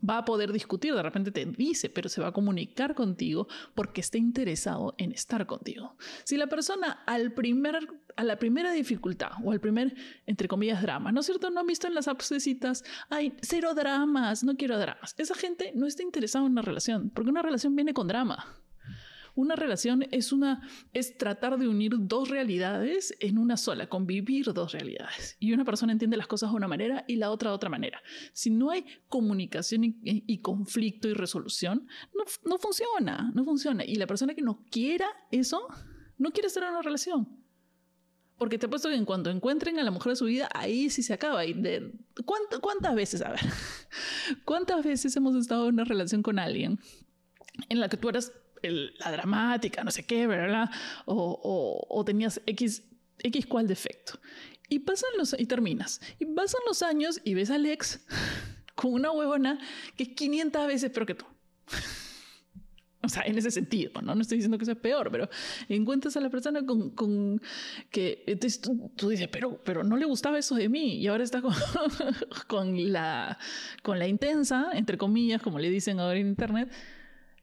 Va 0.08 0.18
a 0.18 0.24
poder 0.24 0.52
discutir, 0.52 0.94
de 0.94 1.02
repente 1.02 1.32
te 1.32 1.44
dice, 1.44 1.90
pero 1.90 2.08
se 2.08 2.20
va 2.20 2.28
a 2.28 2.32
comunicar 2.32 2.94
contigo 2.94 3.48
porque 3.74 4.00
está 4.00 4.16
interesado 4.16 4.94
en 4.96 5.10
estar 5.10 5.44
contigo. 5.46 5.96
Si 6.22 6.36
la 6.36 6.46
persona 6.46 7.02
al 7.04 7.32
primer, 7.32 7.80
a 8.16 8.22
la 8.22 8.38
primera 8.38 8.70
dificultad 8.70 9.32
o 9.42 9.50
al 9.50 9.60
primer, 9.60 9.96
entre 10.26 10.46
comillas, 10.46 10.82
drama, 10.82 11.10
¿no 11.10 11.20
es 11.20 11.26
cierto? 11.26 11.50
No 11.50 11.60
han 11.60 11.66
visto 11.66 11.88
en 11.88 11.94
las 11.94 12.08
citas, 12.38 12.84
hay 13.10 13.36
cero 13.42 13.74
dramas, 13.74 14.44
no 14.44 14.56
quiero 14.56 14.78
dramas. 14.78 15.16
Esa 15.18 15.34
gente 15.34 15.72
no 15.74 15.86
está 15.86 16.04
interesada 16.04 16.46
en 16.46 16.52
una 16.52 16.62
relación, 16.62 17.10
porque 17.10 17.30
una 17.30 17.42
relación 17.42 17.74
viene 17.74 17.92
con 17.92 18.06
drama. 18.06 18.46
Una 19.38 19.54
relación 19.54 20.04
es, 20.10 20.32
una, 20.32 20.68
es 20.92 21.16
tratar 21.16 21.60
de 21.60 21.68
unir 21.68 21.92
dos 21.96 22.28
realidades 22.28 23.16
en 23.20 23.38
una 23.38 23.56
sola, 23.56 23.88
convivir 23.88 24.52
dos 24.52 24.72
realidades. 24.72 25.36
Y 25.38 25.52
una 25.52 25.64
persona 25.64 25.92
entiende 25.92 26.16
las 26.16 26.26
cosas 26.26 26.50
de 26.50 26.56
una 26.56 26.66
manera 26.66 27.04
y 27.06 27.14
la 27.14 27.30
otra 27.30 27.50
de 27.50 27.54
otra 27.54 27.70
manera. 27.70 28.02
Si 28.32 28.50
no 28.50 28.72
hay 28.72 28.84
comunicación 29.08 29.84
y, 29.84 30.38
conflicto 30.42 31.06
y 31.06 31.12
resolución, 31.12 31.86
no, 32.16 32.24
no 32.46 32.58
funciona, 32.58 33.30
no 33.32 33.44
funciona. 33.44 33.84
Y 33.84 33.94
la 33.94 34.08
persona 34.08 34.34
que 34.34 34.42
no 34.42 34.64
quiera 34.72 35.06
eso, 35.30 35.68
no 36.16 36.32
quiere 36.32 36.48
estar 36.48 36.68
una 36.68 36.82
relación. 36.82 37.28
Porque 38.38 38.58
te 38.58 38.66
he 38.66 38.68
puesto 38.68 38.88
que 38.88 38.96
en 38.96 39.04
cuanto 39.04 39.30
encuentren 39.30 39.78
a 39.78 39.84
la 39.84 39.92
mujer 39.92 40.14
de 40.14 40.16
su 40.16 40.24
vida, 40.24 40.48
ahí 40.52 40.90
sí 40.90 41.04
se 41.04 41.14
acaba. 41.14 41.46
Y 41.46 41.52
de, 41.52 41.92
¿Cuántas 42.24 42.96
veces, 42.96 43.22
a 43.22 43.30
ver, 43.30 43.40
cuántas 44.44 44.84
veces 44.84 45.14
hemos 45.14 45.36
estado 45.36 45.68
en 45.68 45.74
una 45.74 45.84
relación 45.84 46.24
con 46.24 46.40
alguien 46.40 46.80
en 47.68 47.80
la 47.80 47.88
que 47.88 47.96
tú 47.96 48.08
eras 48.08 48.32
la 48.62 49.12
dramática, 49.12 49.84
no 49.84 49.90
sé 49.90 50.04
qué, 50.04 50.26
¿verdad? 50.26 50.70
O, 51.06 51.86
o, 51.88 52.04
tenías 52.04 52.40
X 52.46 52.82
X 53.22 53.46
cual 53.46 53.66
defecto. 53.66 54.18
Y 54.68 54.80
pasan 54.80 55.10
los 55.16 55.34
y 55.38 55.46
terminas. 55.46 56.00
Y 56.18 56.26
pasan 56.26 56.60
los 56.66 56.82
años 56.82 57.20
y 57.24 57.34
ves 57.34 57.50
al 57.50 57.66
ex 57.66 58.04
con 58.74 58.92
una 58.92 59.10
huevona 59.10 59.58
que 59.96 60.04
es 60.04 60.08
500 60.10 60.66
veces 60.66 60.90
peor 60.90 61.06
que 61.06 61.14
tú. 61.14 61.24
O 63.00 63.08
sea, 63.08 63.22
en 63.22 63.38
ese 63.38 63.52
sentido, 63.52 64.02
¿no? 64.02 64.14
No 64.16 64.20
estoy 64.20 64.38
diciendo 64.38 64.58
que 64.58 64.64
sea 64.64 64.74
peor, 64.74 65.08
pero 65.12 65.30
encuentras 65.68 66.16
a 66.16 66.20
la 66.20 66.30
persona 66.30 66.66
con, 66.66 66.90
con 66.90 67.40
que 67.90 68.36
tú, 68.96 69.08
dices, 69.08 69.28
pero, 69.28 69.62
pero 69.62 69.84
no 69.84 69.96
le 69.96 70.04
gustaba 70.04 70.36
eso 70.36 70.56
de 70.56 70.68
mí 70.68 70.96
y 70.96 71.06
ahora 71.06 71.22
está 71.22 71.40
con, 71.40 71.54
con, 72.48 72.92
la, 72.92 73.38
con 73.84 74.00
la 74.00 74.08
intensa, 74.08 74.70
entre 74.74 74.98
comillas, 74.98 75.40
como 75.40 75.60
le 75.60 75.70
dicen 75.70 76.00
ahora 76.00 76.18
en 76.18 76.26
internet. 76.26 76.70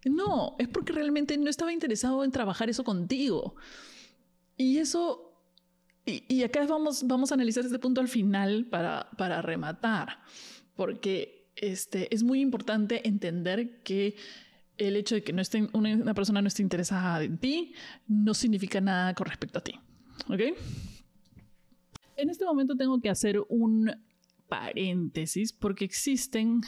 No, 0.05 0.55
es 0.59 0.67
porque 0.67 0.93
realmente 0.93 1.37
no 1.37 1.49
estaba 1.49 1.73
interesado 1.73 2.23
en 2.23 2.31
trabajar 2.31 2.69
eso 2.69 2.83
contigo. 2.83 3.55
Y 4.55 4.77
eso, 4.77 5.33
y, 6.05 6.23
y 6.27 6.43
acá 6.43 6.65
vamos, 6.65 7.05
vamos 7.07 7.31
a 7.31 7.35
analizar 7.35 7.65
este 7.65 7.79
punto 7.79 8.01
al 8.01 8.07
final 8.07 8.67
para, 8.67 9.09
para 9.17 9.41
rematar, 9.41 10.19
porque 10.75 11.49
este, 11.55 12.13
es 12.13 12.23
muy 12.23 12.41
importante 12.41 13.07
entender 13.07 13.81
que 13.83 14.15
el 14.77 14.95
hecho 14.95 15.15
de 15.15 15.23
que 15.23 15.33
no 15.33 15.41
esté, 15.41 15.67
una, 15.73 16.13
persona 16.13 16.41
no 16.41 16.47
esté 16.47 16.61
interesada 16.61 17.23
en 17.23 17.37
ti 17.37 17.73
no 18.07 18.33
significa 18.33 18.81
nada 18.81 19.13
con 19.13 19.27
respecto 19.27 19.59
a 19.59 19.63
ti. 19.63 19.79
¿Ok? 20.29 20.41
En 22.17 22.29
este 22.29 22.45
momento 22.45 22.75
tengo 22.75 22.99
que 22.99 23.09
hacer 23.09 23.41
un 23.49 23.91
paréntesis 24.47 25.53
porque 25.53 25.85
existen, 25.85 26.61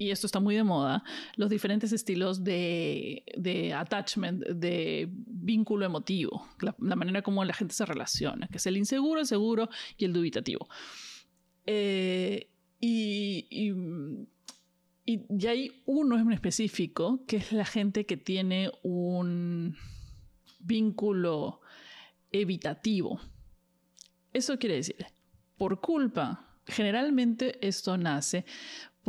y 0.00 0.10
esto 0.10 0.26
está 0.26 0.40
muy 0.40 0.56
de 0.56 0.64
moda, 0.64 1.04
los 1.36 1.50
diferentes 1.50 1.92
estilos 1.92 2.42
de, 2.42 3.22
de 3.36 3.74
attachment, 3.74 4.42
de 4.46 5.08
vínculo 5.12 5.84
emotivo, 5.84 6.48
la, 6.60 6.96
manera 6.96 7.20
como 7.20 7.44
la 7.44 7.52
gente 7.52 7.74
se 7.74 7.84
relaciona, 7.84 8.48
que 8.48 8.56
es 8.56 8.66
el 8.66 8.78
inseguro, 8.78 9.20
el 9.20 9.26
seguro 9.26 9.68
y 9.98 10.06
el 10.06 10.14
dubitativo. 10.14 10.68
Eh, 11.66 12.48
y 12.80 13.46
y, 15.04 15.46
hay 15.46 15.82
uno 15.86 16.18
en 16.18 16.32
específico, 16.32 17.24
que 17.26 17.36
es 17.36 17.52
la 17.52 17.64
gente 17.64 18.06
que 18.06 18.16
tiene 18.16 18.70
un 18.82 19.76
vínculo 20.60 21.60
evitativo. 22.30 23.20
Eso 24.32 24.58
quiere 24.58 24.76
decir, 24.76 25.04
por 25.56 25.80
culpa, 25.80 26.56
generalmente 26.66 27.66
esto 27.66 27.96
nace 27.96 28.44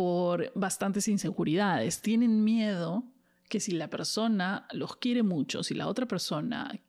por 0.01 0.51
bastantes 0.55 1.07
inseguridades. 1.07 2.01
Tienen 2.01 2.43
miedo 2.43 3.03
que 3.47 3.59
si 3.59 3.71
la 3.73 3.87
persona 3.87 4.65
los 4.71 4.95
quiere 4.95 5.21
mucho, 5.21 5.61
si 5.61 5.75
la 5.75 5.87
otra 5.87 6.07
persona 6.07 6.81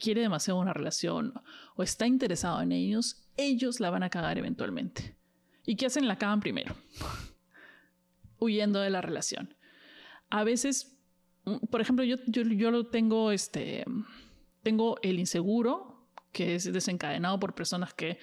quiere 0.00 0.20
demasiado 0.20 0.60
una 0.60 0.72
relación 0.72 1.34
o 1.74 1.82
está 1.82 2.06
interesado 2.06 2.62
en 2.62 2.70
ellos, 2.70 3.26
ellos 3.36 3.80
la 3.80 3.90
van 3.90 4.04
a 4.04 4.08
cagar 4.08 4.38
eventualmente. 4.38 5.16
¿Y 5.66 5.74
qué 5.74 5.86
hacen? 5.86 6.06
La 6.06 6.16
cagan 6.16 6.38
primero 6.38 6.76
huyendo 8.38 8.78
de 8.78 8.90
la 8.90 9.00
relación. 9.00 9.56
A 10.30 10.44
veces, 10.44 10.96
mm, 11.46 11.66
por 11.72 11.80
ejemplo, 11.80 12.04
yo, 12.04 12.18
yo, 12.28 12.42
yo 12.42 12.70
lo 12.70 12.86
tengo, 12.86 13.32
este, 13.32 13.84
tengo 14.62 14.96
el 15.02 15.18
inseguro, 15.18 16.06
que 16.30 16.54
es 16.54 16.72
desencadenado 16.72 17.40
por 17.40 17.56
personas 17.56 17.94
que 17.94 18.20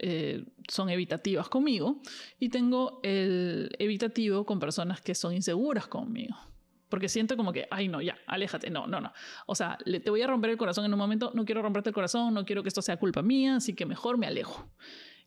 eh, 0.00 0.44
son 0.68 0.90
evitativas 0.90 1.48
conmigo, 1.48 2.00
y 2.38 2.48
tengo 2.48 3.00
el 3.02 3.70
evitativo 3.78 4.44
con 4.44 4.58
personas 4.58 5.00
que 5.00 5.14
son 5.14 5.34
inseguras 5.34 5.86
conmigo. 5.86 6.36
Porque 6.88 7.08
siento 7.08 7.36
como 7.36 7.52
que, 7.52 7.68
ay, 7.70 7.86
no, 7.86 8.02
ya, 8.02 8.18
aléjate. 8.26 8.68
No, 8.68 8.88
no, 8.88 9.00
no. 9.00 9.12
O 9.46 9.54
sea, 9.54 9.78
le, 9.84 10.00
te 10.00 10.10
voy 10.10 10.22
a 10.22 10.26
romper 10.26 10.50
el 10.50 10.56
corazón 10.56 10.84
en 10.84 10.92
un 10.92 10.98
momento. 10.98 11.30
No 11.34 11.44
quiero 11.44 11.62
romperte 11.62 11.90
el 11.90 11.94
corazón, 11.94 12.34
no 12.34 12.44
quiero 12.44 12.64
que 12.64 12.68
esto 12.68 12.82
sea 12.82 12.96
culpa 12.96 13.22
mía, 13.22 13.56
así 13.56 13.74
que 13.74 13.86
mejor 13.86 14.18
me 14.18 14.26
alejo. 14.26 14.68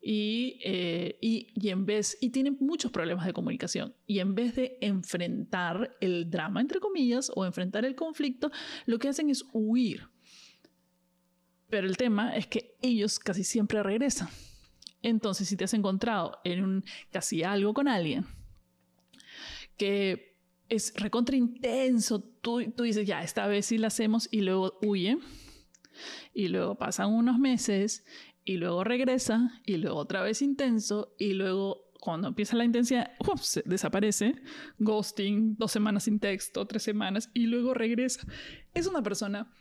Eh, 0.06 1.18
y, 1.22 1.53
y, 1.56 1.70
en 1.70 1.86
vez, 1.86 2.18
y 2.20 2.32
tienen 2.32 2.58
muchos 2.60 2.92
problemas 2.92 3.25
de 3.25 3.32
comunicación, 3.32 3.96
y 4.06 4.20
en 4.20 4.36
vez 4.36 4.56
de 4.56 4.77
enfrentar 4.82 5.96
el 6.01 6.30
drama, 6.30 6.60
entre 6.60 6.82
comillas, 6.82 7.32
o 7.34 7.46
enfrentar 7.46 7.86
el 7.86 7.96
conflicto, 7.96 8.51
lo 8.86 9.00
que 9.00 9.08
hacen 9.08 9.30
es 9.30 9.46
huir. 9.53 10.09
Pero 11.70 11.88
el 11.88 11.96
tema 11.96 12.36
es 12.36 12.48
que 12.48 12.75
ellos 12.81 13.18
casi 13.18 13.46
siempre 13.46 13.81
regresan. 13.81 14.27
Entonces, 15.03 15.48
si 15.48 15.55
te 15.55 15.66
has 15.66 15.74
encontrado 15.74 16.39
en 16.44 16.63
un 16.63 16.83
casi 17.11 17.44
algo 17.44 17.74
con 17.74 17.87
alguien 17.87 18.25
que 19.77 20.37
es 20.70 20.94
recontra 20.96 21.35
intenso, 21.35 22.22
tú, 22.22 22.59
dices, 22.77 23.05
ya, 23.05 23.22
esta 23.22 23.48
vez 23.48 23.66
sí 23.68 23.77
la 23.77 23.87
hacemos 23.87 24.27
y 24.31 24.42
luego 24.42 24.79
huye. 24.81 25.18
Y 26.33 26.48
luego 26.48 26.75
pasan 26.75 27.13
unos 27.13 27.37
meses 27.37 28.05
y 28.44 28.57
luego 28.57 28.83
regresa 28.83 29.61
y 29.66 29.77
luego 29.77 29.98
otra 29.98 30.24
vez 30.24 30.42
intenso 30.42 31.13
y 31.20 31.33
luego 31.33 31.92
cuando 32.00 32.27
empieza 32.27 32.57
la 32.57 32.66
intensidad, 32.66 33.11
desaparece, 33.63 34.42
ghosting, 34.79 35.55
dos 35.57 35.72
semanas 35.72 36.03
sin 36.03 36.20
texto, 36.20 36.66
tres 36.66 36.83
semanas 36.83 37.29
y 37.33 37.46
luego 37.46 37.74
regresa. 37.74 38.27
Es 38.74 38.87
una 38.87 39.03
persona 39.03 39.53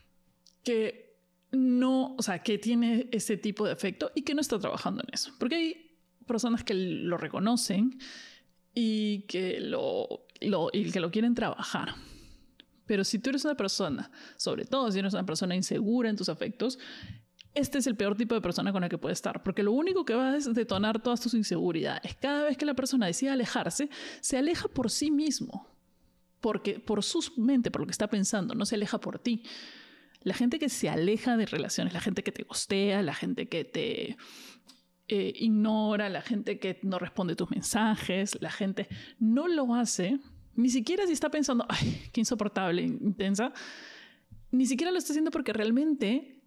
que 0.64 1.11
no, 1.52 2.14
o 2.16 2.22
sea, 2.22 2.40
que 2.40 2.58
tiene 2.58 3.08
ese 3.12 3.36
tipo 3.36 3.66
de 3.66 3.72
efecto 3.72 4.10
y 4.14 4.22
que 4.22 4.34
no 4.34 4.40
está 4.40 4.58
trabajando 4.58 5.02
en 5.06 5.14
eso. 5.14 5.32
Porque 5.38 5.54
hay 5.54 6.00
personas 6.26 6.64
que 6.64 6.74
lo 6.74 7.18
reconocen 7.18 7.98
y 8.74 9.22
que 9.26 9.60
lo, 9.60 10.26
lo, 10.40 10.70
y 10.72 10.90
que 10.90 11.00
lo 11.00 11.10
quieren 11.10 11.34
trabajar. 11.34 11.94
Pero 12.86 13.04
si 13.04 13.18
tú 13.18 13.30
eres 13.30 13.44
una 13.44 13.54
persona, 13.54 14.10
sobre 14.36 14.64
todo 14.64 14.90
si 14.90 14.98
eres 14.98 15.12
una 15.12 15.26
persona 15.26 15.54
insegura 15.54 16.08
en 16.08 16.16
tus 16.16 16.28
afectos, 16.28 16.78
este 17.54 17.78
es 17.78 17.86
el 17.86 17.96
peor 17.96 18.16
tipo 18.16 18.34
de 18.34 18.40
persona 18.40 18.72
con 18.72 18.80
la 18.80 18.88
que 18.88 18.98
puede 18.98 19.12
estar, 19.12 19.42
porque 19.42 19.62
lo 19.62 19.72
único 19.72 20.06
que 20.06 20.14
va 20.14 20.30
a 20.30 20.38
detonar 20.38 21.02
todas 21.02 21.20
tus 21.20 21.34
inseguridades. 21.34 22.16
Cada 22.16 22.44
vez 22.44 22.56
que 22.56 22.64
la 22.64 22.74
persona 22.74 23.06
decide 23.06 23.30
alejarse, 23.30 23.90
se 24.20 24.38
aleja 24.38 24.68
por 24.68 24.90
sí 24.90 25.10
mismo, 25.10 25.68
porque 26.40 26.80
por 26.80 27.02
su 27.02 27.22
mente, 27.36 27.70
por 27.70 27.82
lo 27.82 27.86
que 27.86 27.92
está 27.92 28.08
pensando, 28.08 28.54
no 28.54 28.64
se 28.64 28.76
aleja 28.76 28.98
por 28.98 29.18
ti. 29.18 29.42
La 30.24 30.34
gente 30.34 30.58
que 30.58 30.68
se 30.68 30.88
aleja 30.88 31.36
de 31.36 31.46
relaciones, 31.46 31.92
la 31.92 32.00
gente 32.00 32.22
que 32.22 32.32
te 32.32 32.44
gostea, 32.44 33.02
la 33.02 33.14
gente 33.14 33.48
que 33.48 33.64
te 33.64 34.16
eh, 35.08 35.32
ignora, 35.36 36.08
la 36.08 36.22
gente 36.22 36.58
que 36.58 36.78
no 36.82 36.98
responde 36.98 37.36
tus 37.36 37.50
mensajes, 37.50 38.38
la 38.40 38.50
gente 38.50 38.88
no 39.18 39.48
lo 39.48 39.74
hace, 39.74 40.18
ni 40.54 40.68
siquiera 40.68 41.06
si 41.06 41.12
está 41.12 41.30
pensando, 41.30 41.66
ay, 41.68 42.08
qué 42.12 42.20
insoportable, 42.20 42.82
intensa, 42.82 43.52
ni 44.50 44.66
siquiera 44.66 44.92
lo 44.92 44.98
está 44.98 45.12
haciendo 45.12 45.30
porque 45.30 45.52
realmente 45.52 46.42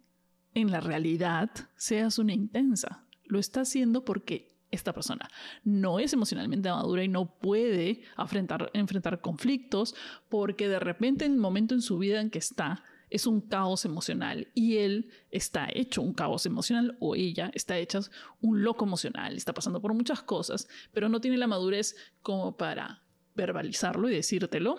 en 0.54 0.70
la 0.70 0.80
realidad 0.80 1.50
seas 1.76 2.18
una 2.18 2.32
intensa. 2.32 3.04
Lo 3.24 3.38
está 3.38 3.62
haciendo 3.62 4.04
porque 4.04 4.56
esta 4.70 4.92
persona 4.92 5.28
no 5.64 5.98
es 5.98 6.12
emocionalmente 6.12 6.70
madura 6.70 7.04
y 7.04 7.08
no 7.08 7.38
puede 7.38 8.02
enfrentar, 8.18 8.70
enfrentar 8.72 9.20
conflictos 9.20 9.94
porque 10.28 10.68
de 10.68 10.78
repente 10.78 11.24
en 11.24 11.32
el 11.32 11.38
momento 11.38 11.74
en 11.74 11.82
su 11.82 11.98
vida 11.98 12.20
en 12.20 12.30
que 12.30 12.38
está 12.38 12.82
es 13.16 13.26
un 13.26 13.40
caos 13.40 13.84
emocional 13.84 14.48
y 14.54 14.76
él 14.76 15.10
está 15.30 15.68
hecho 15.72 16.02
un 16.02 16.12
caos 16.12 16.46
emocional 16.46 16.96
o 17.00 17.14
ella 17.16 17.50
está 17.54 17.78
hecha 17.78 18.00
un 18.40 18.62
loco 18.62 18.84
emocional, 18.84 19.36
está 19.36 19.52
pasando 19.52 19.80
por 19.80 19.94
muchas 19.94 20.22
cosas, 20.22 20.68
pero 20.92 21.08
no 21.08 21.20
tiene 21.20 21.36
la 21.36 21.46
madurez 21.46 21.96
como 22.22 22.56
para 22.56 23.02
verbalizarlo 23.34 24.08
y 24.08 24.14
decírtelo 24.14 24.78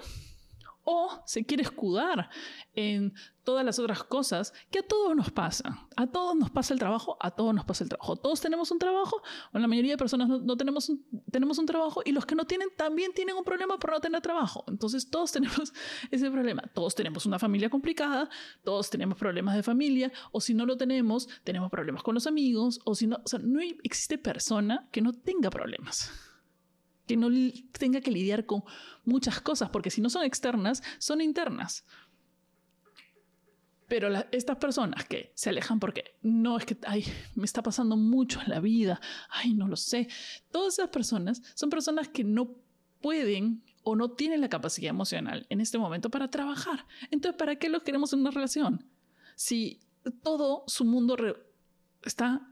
o 0.90 1.22
se 1.26 1.46
quiere 1.46 1.64
escudar 1.64 2.30
en 2.74 3.14
todas 3.44 3.66
las 3.66 3.78
otras 3.78 4.06
cosas 4.06 4.54
que 4.72 4.80
a 4.80 4.84
todos 4.84 5.14
nos 5.18 5.32
pasa. 5.32 5.86
A 5.98 6.08
todos 6.08 6.34
nos 6.38 6.50
pasa 6.50 6.74
el 6.74 6.80
trabajo, 6.80 7.18
a 7.20 7.32
todos 7.32 7.54
nos 7.54 7.66
pasa 7.66 7.84
el 7.84 7.90
trabajo. 7.90 8.16
Todos 8.16 8.40
tenemos 8.40 8.72
un 8.72 8.80
trabajo, 8.80 9.22
o 9.52 9.60
la 9.60 9.68
mayoría 9.68 9.94
de 9.94 9.98
personas 9.98 10.30
no, 10.30 10.56
tenemos, 10.56 10.88
un, 10.88 11.06
tenemos 11.30 11.58
un 11.58 11.66
trabajo 11.66 12.02
y 12.06 12.14
los 12.14 12.26
que 12.26 12.36
no 12.36 12.46
tienen 12.46 12.70
también 12.78 13.12
tienen 13.14 13.36
un 13.36 13.44
problema 13.44 13.78
por 13.78 13.92
no 13.92 14.00
tener 14.00 14.22
trabajo. 14.22 14.64
Entonces 14.70 15.10
todos 15.10 15.34
tenemos 15.34 15.74
ese 16.12 16.32
problema. 16.32 16.64
Todos 16.74 16.96
tenemos 16.96 17.26
una 17.26 17.38
familia 17.38 17.70
complicada, 17.70 18.30
todos 18.64 18.90
tenemos 18.90 19.18
problemas 19.18 19.56
de 19.56 19.64
familia, 19.64 20.10
o 20.32 20.40
si 20.40 20.54
no 20.54 20.66
lo 20.66 20.78
tenemos, 20.78 21.28
tenemos 21.44 21.70
problemas 21.70 22.02
con 22.02 22.16
los 22.16 22.28
amigos, 22.28 22.80
o 22.86 22.96
si 22.96 23.08
no, 23.08 23.22
no 23.42 23.60
existe 23.84 24.18
persona 24.18 24.88
que 24.90 25.02
no 25.02 25.12
tenga 25.12 25.50
problemas 25.50 26.27
que 27.08 27.18
no 27.18 27.30
tenga 27.72 28.02
que 28.02 28.12
lidiar 28.12 28.46
con 28.46 28.64
muchas 29.06 29.42
cosas, 29.42 29.70
porque 29.70 29.90
si 29.90 30.02
no 30.02 30.10
son 30.10 30.24
externas, 30.24 30.84
son 31.00 31.22
internas. 31.22 31.86
Pero 33.88 34.10
estas 34.32 34.58
personas 34.58 35.06
que 35.06 35.32
se 35.34 35.50
alejan 35.50 35.80
porque 35.80 36.18
no 36.22 36.58
es 36.58 36.66
que, 36.66 36.78
ay, 36.86 37.06
me 37.36 37.46
está 37.46 37.64
pasando 37.64 37.96
mucho 37.96 38.42
en 38.42 38.50
la 38.50 38.60
vida, 38.60 39.00
ay, 39.30 39.54
no 39.54 39.68
lo 39.68 39.78
sé. 39.78 40.10
Todas 40.52 40.74
esas 40.74 40.90
personas 40.90 41.42
son 41.56 41.70
personas 41.70 42.10
que 42.10 42.26
no 42.26 42.56
pueden 43.02 43.64
o 43.84 43.96
no 43.96 44.12
tienen 44.12 44.42
la 44.42 44.50
capacidad 44.50 44.90
emocional 44.90 45.46
en 45.50 45.62
este 45.62 45.78
momento 45.78 46.10
para 46.10 46.30
trabajar. 46.30 46.86
Entonces, 47.12 47.38
¿para 47.38 47.56
qué 47.56 47.70
los 47.70 47.84
queremos 47.84 48.12
en 48.12 48.20
una 48.20 48.32
relación? 48.32 48.86
Si 49.36 49.80
todo 50.22 50.66
su 50.68 50.84
mundo 50.84 51.16
está 52.04 52.52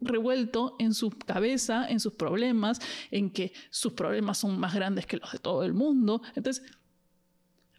revuelto 0.00 0.76
en 0.78 0.94
su 0.94 1.10
cabeza, 1.10 1.86
en 1.88 2.00
sus 2.00 2.14
problemas, 2.14 2.80
en 3.10 3.30
que 3.30 3.52
sus 3.70 3.92
problemas 3.92 4.38
son 4.38 4.58
más 4.58 4.74
grandes 4.74 5.06
que 5.06 5.16
los 5.16 5.32
de 5.32 5.38
todo 5.38 5.64
el 5.64 5.74
mundo. 5.74 6.22
Entonces, 6.34 6.64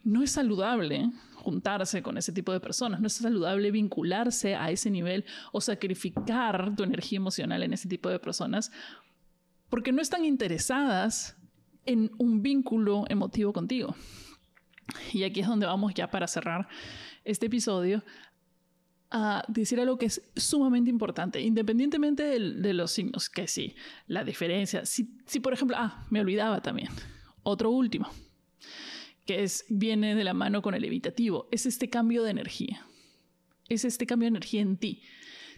no 0.03 0.23
es 0.23 0.32
saludable 0.32 1.12
juntarse 1.36 2.01
con 2.01 2.17
ese 2.17 2.32
tipo 2.32 2.51
de 2.51 2.60
personas, 2.60 2.99
no 2.99 3.08
es 3.08 3.13
saludable 3.13 3.71
vincularse 3.71 4.56
a 4.56 4.71
ese 4.71 4.89
nivel 4.89 5.25
o 5.51 5.62
sacrificar 5.62 6.75
tu 6.75 6.84
energía 6.84 7.17
emocional 7.17 7.63
en 7.63 7.73
ese 7.73 7.88
tipo 7.88 8.10
de 8.10 8.19
personas 8.19 8.71
porque 9.69 9.91
no 9.91 10.01
están 10.01 10.25
interesadas 10.25 11.38
en 11.86 12.12
un 12.17 12.41
vínculo 12.41 13.06
emotivo 13.10 13.53
contigo. 13.53 13.95
Y 15.13 15.23
aquí 15.23 15.41
es 15.41 15.47
donde 15.47 15.65
vamos 15.65 15.93
ya 15.93 16.10
para 16.10 16.27
cerrar 16.27 16.67
este 17.25 17.47
episodio 17.47 18.03
a 19.10 19.43
decir 19.48 19.80
algo 19.80 19.98
que 19.98 20.08
es 20.08 20.22
sumamente 20.36 20.89
importante, 20.89 21.41
independientemente 21.41 22.24
de, 22.24 22.74
los 22.74 22.91
signos, 22.91 23.30
que 23.30 23.48
sí, 23.48 23.76
la 24.08 24.24
diferencia. 24.24 24.86
Si, 24.86 25.17
si, 25.26 25.39
por 25.39 25.54
ejemplo, 25.54 25.78
ah, 25.80 26.06
me 26.10 26.20
olvidaba 26.20 26.62
también, 26.62 26.89
otro 27.43 27.72
último, 27.72 28.10
que 29.26 29.43
es, 29.43 29.65
viene 29.70 30.15
de 30.15 30.24
la 30.24 30.34
mano 30.34 30.62
con 30.62 30.74
el 30.74 30.84
evitativo, 30.84 31.48
es 31.52 31.65
este 31.65 31.89
cambio 31.89 32.24
de 32.24 32.32
energía. 32.32 32.86
Es 33.70 33.86
este 33.86 34.06
cambio 34.06 34.26
de 34.26 34.38
energía 34.38 34.62
en 34.62 34.78
ti. 34.78 35.02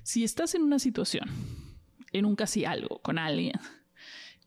Si 0.03 0.23
estás 0.23 0.55
en 0.55 0.63
una 0.63 0.79
situación, 0.79 1.29
en 2.11 2.25
un 2.25 2.35
casi 2.35 2.65
algo, 2.65 3.01
con 3.01 3.17
alguien, 3.17 3.59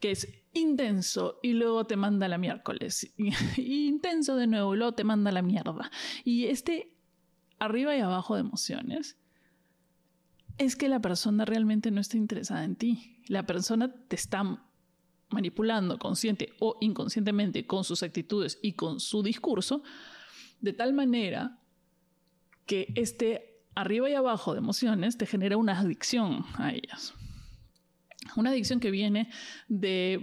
que 0.00 0.10
es 0.10 0.28
intenso 0.52 1.38
y 1.42 1.52
luego 1.52 1.86
te 1.86 1.96
manda 1.96 2.28
la 2.28 2.38
miércoles, 2.38 3.12
intenso 3.56 4.36
de 4.36 4.46
nuevo 4.46 4.74
y 4.74 4.78
luego 4.78 4.92
te 4.94 5.04
manda 5.04 5.32
la 5.32 5.42
mierda. 5.42 5.90
Y 6.24 6.46
este 6.46 6.92
arriba 7.62 7.96
y 7.96 8.00
abajo 8.00 8.34
de 8.34 8.40
emociones 8.40 9.16
es 10.58 10.74
que 10.76 10.88
la 10.88 11.00
persona 11.00 11.44
realmente 11.44 11.90
no 11.90 12.00
está 12.00 12.16
interesada 12.16 12.64
en 12.64 12.76
ti. 12.76 13.20
La 13.28 13.46
persona 13.46 13.94
te 14.08 14.16
está 14.16 14.66
manipulando 15.30 15.98
consciente 15.98 16.52
o 16.58 16.76
inconscientemente 16.80 17.66
con 17.66 17.84
sus 17.84 18.02
actitudes 18.02 18.58
y 18.62 18.72
con 18.72 19.00
su 19.00 19.22
discurso, 19.22 19.82
de 20.60 20.72
tal 20.72 20.92
manera 20.92 21.60
que 22.66 22.92
este 22.96 23.62
arriba 23.74 24.10
y 24.10 24.14
abajo 24.14 24.52
de 24.52 24.58
emociones 24.58 25.16
te 25.16 25.26
genera 25.26 25.56
una 25.56 25.78
adicción 25.78 26.44
a 26.54 26.72
ellas. 26.72 27.14
Una 28.36 28.50
adicción 28.50 28.80
que 28.80 28.90
viene 28.90 29.30
de, 29.68 30.22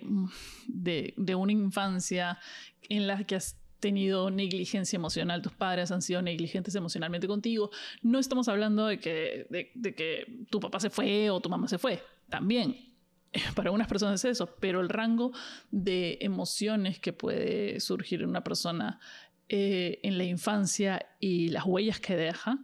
de, 0.67 1.35
una 1.35 1.51
infancia 1.51 2.39
en 2.83 3.07
la 3.07 3.23
que 3.23 3.35
has 3.35 3.58
tenido 3.79 4.29
negligencia 4.29 4.97
emocional, 4.97 5.41
tus 5.41 5.53
padres 5.53 5.91
han 5.91 6.01
sido 6.01 6.21
negligentes 6.21 6.75
emocionalmente 6.75 7.27
contigo. 7.27 7.71
No 8.01 8.19
estamos 8.19 8.47
hablando 8.47 8.87
de 8.87 8.99
que, 8.99 9.47
de, 9.49 9.95
que 9.95 10.45
tu 10.49 10.59
papá 10.59 10.79
se 10.79 10.89
fue 10.89 11.29
o 11.29 11.39
tu 11.39 11.49
mamá 11.49 11.67
se 11.67 11.77
fue. 11.77 12.03
También, 12.29 12.93
para 13.55 13.71
unas 13.71 13.87
personas 13.87 14.23
es 14.23 14.31
eso, 14.31 14.55
pero 14.59 14.81
el 14.81 14.89
rango 14.89 15.31
de 15.71 16.17
emociones 16.21 16.99
que 16.99 17.13
puede 17.13 17.79
surgir 17.79 18.21
en 18.21 18.29
una 18.29 18.43
persona 18.43 18.99
eh, 19.47 19.99
en 20.03 20.17
la 20.17 20.25
infancia 20.25 21.07
y 21.19 21.49
las 21.49 21.65
huellas 21.65 21.99
que 21.99 22.15
deja, 22.15 22.59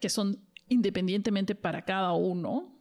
que 0.00 0.08
son 0.08 0.40
independientemente 0.68 1.54
para 1.54 1.84
cada 1.84 2.12
uno, 2.12 2.78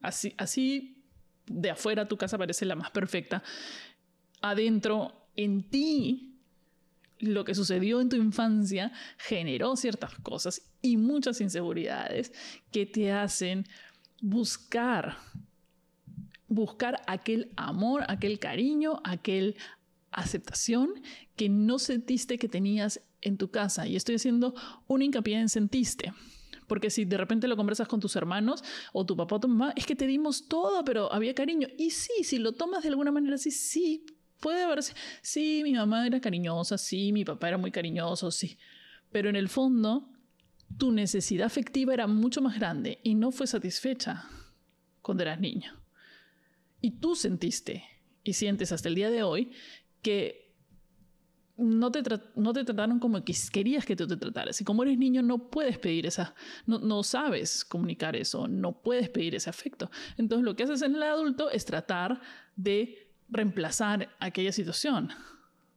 Así, 0.00 0.34
así 0.38 1.04
de 1.46 1.70
afuera 1.70 2.08
tu 2.08 2.16
casa 2.16 2.38
parece 2.38 2.64
la 2.64 2.74
más 2.74 2.90
perfecta. 2.90 3.42
Adentro, 4.40 5.19
en 5.44 5.62
ti, 5.62 6.30
lo 7.18 7.44
que 7.44 7.54
sucedió 7.54 8.00
en 8.00 8.08
tu 8.08 8.16
infancia 8.16 8.92
generó 9.18 9.76
ciertas 9.76 10.14
cosas 10.16 10.62
y 10.80 10.96
muchas 10.96 11.40
inseguridades 11.40 12.32
que 12.72 12.86
te 12.86 13.12
hacen 13.12 13.66
buscar, 14.22 15.18
buscar 16.48 17.02
aquel 17.06 17.52
amor, 17.56 18.04
aquel 18.08 18.38
cariño, 18.38 19.00
aquel 19.04 19.56
aceptación 20.12 20.88
que 21.36 21.48
no 21.48 21.78
sentiste 21.78 22.38
que 22.38 22.48
tenías 22.48 23.00
en 23.20 23.36
tu 23.36 23.50
casa. 23.50 23.86
Y 23.86 23.96
estoy 23.96 24.16
haciendo 24.16 24.54
un 24.86 25.02
hincapié 25.02 25.38
en 25.38 25.48
sentiste, 25.48 26.12
porque 26.66 26.90
si 26.90 27.04
de 27.04 27.16
repente 27.16 27.48
lo 27.48 27.56
conversas 27.56 27.88
con 27.88 28.00
tus 28.00 28.16
hermanos 28.16 28.64
o 28.92 29.04
tu 29.04 29.16
papá 29.16 29.36
o 29.36 29.40
tu 29.40 29.48
mamá, 29.48 29.72
es 29.76 29.86
que 29.86 29.96
te 29.96 30.06
dimos 30.06 30.48
todo, 30.48 30.84
pero 30.84 31.12
había 31.12 31.34
cariño. 31.34 31.68
Y 31.76 31.90
sí, 31.90 32.24
si 32.24 32.38
lo 32.38 32.52
tomas 32.52 32.82
de 32.82 32.88
alguna 32.88 33.12
manera 33.12 33.34
así, 33.34 33.50
sí, 33.50 34.04
puede 34.40 34.62
haber. 34.62 34.82
Sí, 35.22 35.60
mi 35.62 35.74
mamá 35.74 36.06
era 36.06 36.20
cariñosa, 36.20 36.78
sí, 36.78 37.12
mi 37.12 37.24
papá 37.24 37.48
era 37.48 37.58
muy 37.58 37.70
cariñoso, 37.70 38.30
sí. 38.30 38.58
Pero 39.12 39.28
en 39.28 39.36
el 39.36 39.48
fondo, 39.48 40.08
tu 40.78 40.92
necesidad 40.92 41.46
afectiva 41.46 41.94
era 41.94 42.06
mucho 42.06 42.40
más 42.40 42.56
grande 42.58 43.00
y 43.02 43.14
no 43.14 43.30
fue 43.30 43.46
satisfecha 43.46 44.24
cuando 45.02 45.22
eras 45.22 45.40
niño. 45.40 45.80
Y 46.80 46.92
tú 46.92 47.14
sentiste 47.14 47.84
y 48.24 48.32
sientes 48.32 48.72
hasta 48.72 48.88
el 48.88 48.94
día 48.94 49.10
de 49.10 49.22
hoy 49.22 49.52
que 50.02 50.50
no 51.56 51.92
te, 51.92 52.02
no 52.36 52.52
te 52.54 52.64
trataron 52.64 52.98
como 52.98 53.22
querías 53.52 53.84
que 53.84 53.96
tú 53.96 54.06
te 54.06 54.16
trataras. 54.16 54.60
Y 54.60 54.64
como 54.64 54.82
eres 54.82 54.98
niño 54.98 55.22
no 55.22 55.50
puedes 55.50 55.78
pedir 55.78 56.06
esa, 56.06 56.34
no, 56.66 56.78
no 56.78 57.02
sabes 57.02 57.64
comunicar 57.64 58.16
eso, 58.16 58.48
no 58.48 58.80
puedes 58.80 59.10
pedir 59.10 59.34
ese 59.34 59.50
afecto. 59.50 59.90
Entonces 60.16 60.44
lo 60.44 60.56
que 60.56 60.62
haces 60.62 60.82
en 60.82 60.94
el 60.94 61.02
adulto 61.02 61.50
es 61.50 61.66
tratar 61.66 62.20
de 62.56 63.09
reemplazar 63.30 64.14
aquella 64.20 64.52
situación. 64.52 65.10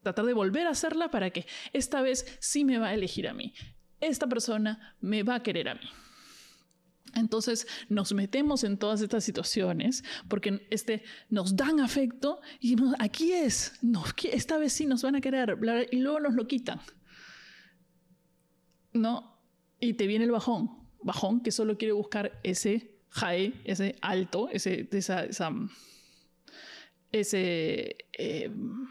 Tratar 0.02 0.26
de 0.26 0.34
volver 0.34 0.68
a 0.68 0.72
hacerla 0.72 1.10
para 1.10 1.30
que 1.30 1.46
esta 1.72 2.02
vez 2.02 2.38
sí 2.40 2.66
me 2.66 2.78
va 2.78 2.90
a 2.90 2.94
elegir 2.94 3.28
a 3.28 3.34
mí. 3.34 3.54
Esta 4.00 4.28
persona 4.28 4.96
me 5.00 5.24
va 5.24 5.36
a 5.36 5.44
querer 5.44 5.70
a 5.70 5.76
mí. 5.76 5.90
Entonces 7.16 7.68
nos 7.90 8.12
metemos 8.14 8.64
en 8.64 8.78
todas 8.78 9.02
estas 9.02 9.24
situaciones 9.24 10.04
porque 10.28 10.68
este, 10.72 11.04
nos 11.30 11.56
dan 11.56 11.80
afecto 11.80 12.42
y 12.60 12.76
aquí 13.00 13.32
es, 13.34 13.80
esta 14.32 14.58
vez 14.58 14.74
sí 14.74 14.86
nos 14.86 15.04
van 15.04 15.16
a 15.16 15.22
querer 15.22 15.58
y 15.92 15.98
luego 15.98 16.20
nos 16.20 16.34
lo 16.34 16.48
quitan. 16.48 16.82
¿No? 18.94 19.40
Y 19.80 19.94
te 19.94 20.08
viene 20.08 20.26
el 20.26 20.32
bajón, 20.32 20.70
bajón 21.02 21.42
que 21.42 21.52
solo 21.52 21.78
quiere 21.78 21.94
buscar 21.94 22.40
ese 22.44 22.94
high, 23.10 23.54
ese 23.64 23.96
alto, 24.02 24.50
ese, 24.50 24.88
esa, 24.92 25.28
ese, 27.14 27.96
em, 28.12 28.88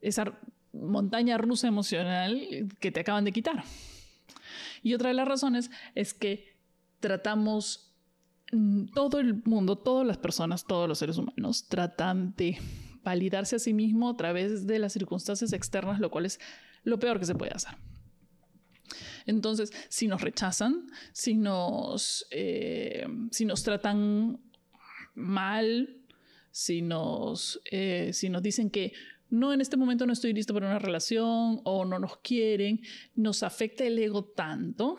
esa 0.00 0.38
montaña 0.72 1.36
rusa 1.36 1.68
emocional 1.68 2.68
que 2.80 2.90
te 2.90 3.00
acaban 3.00 3.24
de 3.24 3.32
quitar. 3.32 3.64
Y 4.82 4.94
otra 4.94 5.08
de 5.08 5.14
las 5.14 5.28
razones 5.28 5.70
es 5.94 6.14
que 6.14 6.56
tratamos, 7.00 7.94
mm, 8.52 8.86
todo 8.94 9.18
el 9.18 9.42
mundo, 9.44 9.76
todas 9.76 10.06
las 10.06 10.16
personas, 10.16 10.64
todos 10.64 10.88
los 10.88 10.98
seres 10.98 11.18
humanos 11.18 11.68
tratan 11.68 12.34
de 12.36 12.58
validarse 13.02 13.56
a 13.56 13.58
sí 13.58 13.74
mismo 13.74 14.10
a 14.10 14.16
través 14.16 14.66
de 14.66 14.78
las 14.78 14.92
circunstancias 14.92 15.52
externas, 15.52 16.00
lo 16.00 16.10
cual 16.10 16.26
es 16.26 16.38
lo 16.84 16.98
peor 16.98 17.18
que 17.18 17.26
se 17.26 17.34
puede 17.34 17.52
hacer. 17.52 17.74
Entonces, 19.26 19.72
si 19.88 20.06
nos 20.06 20.22
rechazan, 20.22 20.86
si 21.12 21.34
nos, 21.34 22.26
eh, 22.30 23.06
si 23.30 23.44
nos 23.44 23.62
tratan 23.62 24.40
mal, 25.14 25.99
si 26.50 26.82
nos, 26.82 27.60
eh, 27.70 28.10
si 28.12 28.28
nos 28.28 28.42
dicen 28.42 28.70
que 28.70 28.92
no, 29.30 29.52
en 29.52 29.60
este 29.60 29.76
momento 29.76 30.06
no 30.06 30.12
estoy 30.12 30.32
listo 30.32 30.52
para 30.52 30.66
una 30.66 30.78
relación 30.78 31.60
o 31.64 31.84
no 31.84 31.98
nos 31.98 32.18
quieren, 32.18 32.80
nos 33.14 33.42
afecta 33.42 33.84
el 33.84 33.98
ego 33.98 34.24
tanto 34.24 34.96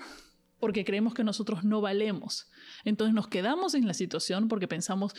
porque 0.61 0.85
creemos 0.85 1.13
que 1.13 1.23
nosotros 1.23 1.65
no 1.65 1.81
valemos. 1.81 2.47
Entonces 2.85 3.13
nos 3.13 3.27
quedamos 3.27 3.73
en 3.73 3.87
la 3.87 3.93
situación 3.93 4.47
porque 4.47 4.67
pensamos, 4.67 5.13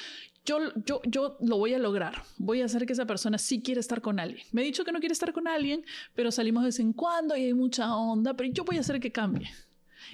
yo, 0.47 0.59
yo, 0.87 1.03
yo 1.05 1.37
lo 1.40 1.59
voy 1.59 1.75
a 1.75 1.79
lograr, 1.79 2.23
voy 2.38 2.62
a 2.62 2.64
hacer 2.64 2.87
que 2.87 2.92
esa 2.95 3.07
persona 3.07 3.37
sí 3.38 3.61
quiera 3.61 3.81
estar 3.81 4.01
con 4.01 4.21
alguien. 4.21 4.47
Me 4.53 4.62
he 4.62 4.64
dicho 4.64 4.85
que 4.85 4.92
no 4.92 5.01
quiere 5.01 5.12
estar 5.12 5.33
con 5.33 5.49
alguien, 5.49 5.85
pero 6.14 6.31
salimos 6.31 6.62
de 6.62 6.68
vez 6.68 6.81
en 6.81 6.92
cuando 6.92 7.37
y 7.37 7.45
hay 7.45 7.55
mucha 7.55 7.95
onda, 7.95 8.35
pero 8.35 8.51
yo 8.51 8.64
voy 8.64 8.77
a 8.77 8.81
hacer 8.81 9.01
que 9.01 9.12
cambie. 9.12 9.51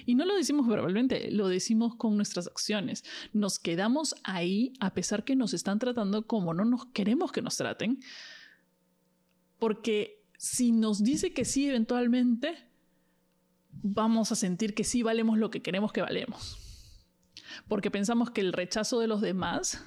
Y 0.05 0.15
no 0.15 0.25
lo 0.25 0.35
decimos 0.35 0.67
verbalmente, 0.67 1.31
lo 1.31 1.47
decimos 1.47 1.95
con 1.95 2.15
nuestras 2.15 2.47
acciones. 2.47 3.03
Nos 3.33 3.59
quedamos 3.59 4.15
ahí 4.23 4.73
a 4.79 4.93
pesar 4.93 5.23
que 5.23 5.35
nos 5.35 5.53
están 5.53 5.79
tratando 5.79 6.25
como 6.25 6.53
no 6.53 6.65
nos 6.65 6.85
queremos 6.87 7.31
que 7.31 7.41
nos 7.41 7.57
traten, 7.57 7.99
porque 9.59 10.23
si 10.37 10.71
nos 10.71 11.03
dice 11.03 11.33
que 11.33 11.45
sí 11.45 11.67
eventualmente, 11.67 12.57
vamos 13.71 14.31
a 14.31 14.35
sentir 14.35 14.73
que 14.73 14.83
sí 14.83 15.03
valemos 15.03 15.37
lo 15.37 15.49
que 15.49 15.61
queremos 15.61 15.91
que 15.91 16.01
valemos. 16.01 16.57
Porque 17.67 17.91
pensamos 17.91 18.31
que 18.31 18.41
el 18.41 18.53
rechazo 18.53 18.99
de 18.99 19.07
los 19.07 19.21
demás 19.21 19.83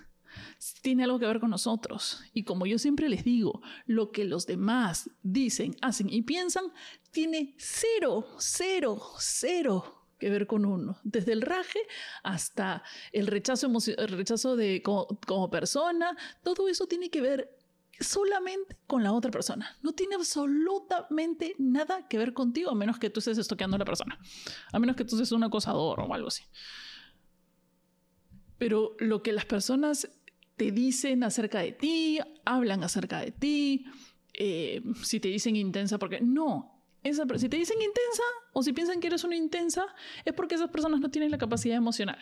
tiene 0.82 1.04
algo 1.04 1.18
que 1.18 1.26
ver 1.26 1.40
con 1.40 1.50
nosotros. 1.50 2.22
Y 2.32 2.44
como 2.44 2.66
yo 2.66 2.78
siempre 2.78 3.08
les 3.08 3.24
digo, 3.24 3.62
lo 3.86 4.12
que 4.12 4.24
los 4.24 4.46
demás 4.46 5.10
dicen, 5.22 5.76
hacen 5.80 6.08
y 6.10 6.22
piensan 6.22 6.72
tiene 7.10 7.54
cero, 7.58 8.26
cero, 8.38 9.00
cero 9.18 10.06
que 10.18 10.30
ver 10.30 10.46
con 10.46 10.64
uno. 10.64 10.98
Desde 11.02 11.32
el 11.32 11.42
raje 11.42 11.80
hasta 12.22 12.82
el 13.12 13.26
rechazo, 13.26 13.70
el 13.96 14.08
rechazo 14.08 14.56
de 14.56 14.82
como 14.82 15.50
persona, 15.50 16.16
todo 16.42 16.68
eso 16.68 16.86
tiene 16.86 17.10
que 17.10 17.20
ver 17.20 17.56
solamente 18.00 18.76
con 18.86 19.02
la 19.02 19.12
otra 19.12 19.30
persona. 19.30 19.76
No 19.82 19.92
tiene 19.92 20.14
absolutamente 20.14 21.54
nada 21.58 22.06
que 22.08 22.18
ver 22.18 22.32
contigo, 22.32 22.70
a 22.70 22.74
menos 22.74 22.98
que 22.98 23.10
tú 23.10 23.20
estés 23.20 23.38
estoqueando 23.38 23.76
a 23.76 23.78
la 23.78 23.84
persona. 23.84 24.18
A 24.72 24.78
menos 24.78 24.96
que 24.96 25.04
tú 25.04 25.16
seas 25.16 25.32
un 25.32 25.44
acosador 25.44 26.00
o 26.00 26.14
algo 26.14 26.28
así. 26.28 26.44
Pero 28.58 28.94
lo 28.98 29.22
que 29.22 29.32
las 29.32 29.44
personas 29.44 30.08
te 30.56 30.70
dicen 30.70 31.24
acerca 31.24 31.60
de 31.60 31.72
ti, 31.72 32.18
hablan 32.44 32.82
acerca 32.84 33.20
de 33.20 33.32
ti, 33.32 33.84
eh, 34.34 34.82
si 35.02 35.20
te 35.20 35.28
dicen 35.28 35.56
intensa, 35.56 35.98
porque 35.98 36.20
no, 36.20 36.82
esa, 37.02 37.24
si 37.36 37.48
te 37.48 37.56
dicen 37.56 37.80
intensa 37.80 38.22
o 38.52 38.62
si 38.62 38.72
piensan 38.72 39.00
que 39.00 39.08
eres 39.08 39.24
una 39.24 39.36
intensa, 39.36 39.84
es 40.24 40.32
porque 40.32 40.54
esas 40.54 40.70
personas 40.70 41.00
no 41.00 41.10
tienen 41.10 41.30
la 41.30 41.38
capacidad 41.38 41.76
emocional 41.76 42.18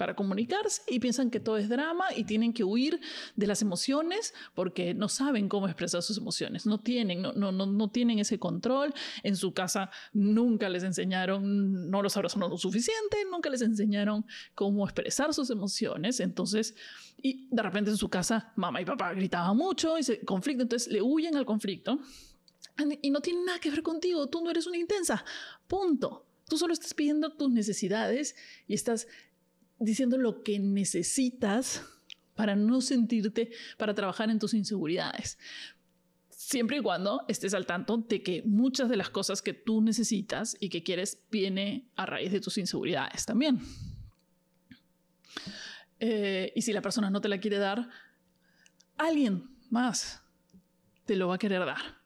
para 0.00 0.16
comunicarse 0.16 0.80
y 0.88 0.98
piensan 0.98 1.30
que 1.30 1.40
todo 1.40 1.58
es 1.58 1.68
drama 1.68 2.06
y 2.16 2.24
tienen 2.24 2.54
que 2.54 2.64
huir 2.64 2.98
de 3.36 3.46
las 3.46 3.60
emociones 3.60 4.32
porque 4.54 4.94
no 4.94 5.10
saben 5.10 5.46
cómo 5.46 5.66
expresar 5.66 6.00
sus 6.00 6.16
emociones, 6.16 6.64
no 6.64 6.80
tienen, 6.80 7.20
no, 7.20 7.34
no, 7.34 7.52
no, 7.52 7.90
tienen 7.90 8.18
ese 8.18 8.38
control, 8.38 8.94
en 9.22 9.36
su 9.36 9.52
casa 9.52 9.90
nunca 10.14 10.70
les 10.70 10.84
enseñaron, 10.84 11.90
no 11.90 12.00
los 12.00 12.16
abrazaron 12.16 12.48
lo 12.48 12.56
suficiente, 12.56 13.18
nunca 13.30 13.50
les 13.50 13.60
enseñaron 13.60 14.24
cómo 14.54 14.86
expresar 14.86 15.34
sus 15.34 15.50
emociones, 15.50 16.20
entonces, 16.20 16.74
y 17.20 17.46
de 17.50 17.62
repente 17.62 17.90
en 17.90 17.98
su 17.98 18.08
casa 18.08 18.54
mamá 18.56 18.80
y 18.80 18.86
papá 18.86 19.12
gritaban 19.12 19.54
mucho 19.54 19.98
y 19.98 20.02
se 20.02 20.24
conflicto, 20.24 20.62
entonces 20.62 20.90
le 20.90 21.02
huyen 21.02 21.36
al 21.36 21.44
conflicto. 21.44 22.00
Y 23.02 23.10
no 23.10 23.20
tiene 23.20 23.44
nada 23.44 23.58
que 23.58 23.70
ver 23.70 23.82
contigo, 23.82 24.30
tú 24.30 24.42
no 24.42 24.50
eres 24.50 24.66
una 24.66 24.78
intensa, 24.78 25.22
punto. 25.68 26.26
Tú 26.48 26.58
solo 26.58 26.72
estás 26.72 26.94
pidiendo 26.94 27.36
tus 27.36 27.50
necesidades 27.50 28.34
y 28.66 28.74
estás 28.74 29.06
diciendo 29.80 30.18
lo 30.18 30.42
que 30.42 30.58
necesitas 30.58 31.82
para 32.34 32.54
no 32.54 32.80
sentirte, 32.80 33.50
para 33.76 33.94
trabajar 33.94 34.30
en 34.30 34.38
tus 34.38 34.54
inseguridades. 34.54 35.38
Siempre 36.28 36.78
y 36.78 36.80
cuando 36.80 37.24
estés 37.28 37.54
al 37.54 37.66
tanto 37.66 37.98
de 37.98 38.22
que 38.22 38.42
muchas 38.44 38.88
de 38.88 38.96
las 38.96 39.10
cosas 39.10 39.42
que 39.42 39.52
tú 39.52 39.82
necesitas 39.82 40.56
y 40.60 40.68
que 40.68 40.82
quieres 40.82 41.18
viene 41.30 41.88
a 41.96 42.06
raíz 42.06 42.32
de 42.32 42.40
tus 42.40 42.58
inseguridades 42.58 43.26
también. 43.26 43.60
Eh, 45.98 46.52
y 46.56 46.62
si 46.62 46.72
la 46.72 46.80
persona 46.80 47.10
no 47.10 47.20
te 47.20 47.28
la 47.28 47.38
quiere 47.38 47.58
dar, 47.58 47.88
alguien 48.96 49.50
más 49.68 50.22
te 51.04 51.16
lo 51.16 51.28
va 51.28 51.34
a 51.34 51.38
querer 51.38 51.64
dar. 51.64 52.00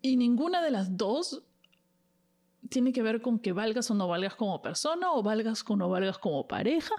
Y 0.00 0.16
ninguna 0.16 0.62
de 0.62 0.70
las 0.70 0.96
dos 0.96 1.44
tiene 2.72 2.92
que 2.92 3.02
ver 3.02 3.20
con 3.20 3.38
que 3.38 3.52
valgas 3.52 3.90
o 3.90 3.94
no 3.94 4.08
valgas 4.08 4.34
como 4.34 4.62
persona, 4.62 5.12
o 5.12 5.22
valgas 5.22 5.62
o 5.68 5.76
no 5.76 5.88
valgas 5.90 6.18
como 6.18 6.48
pareja, 6.48 6.94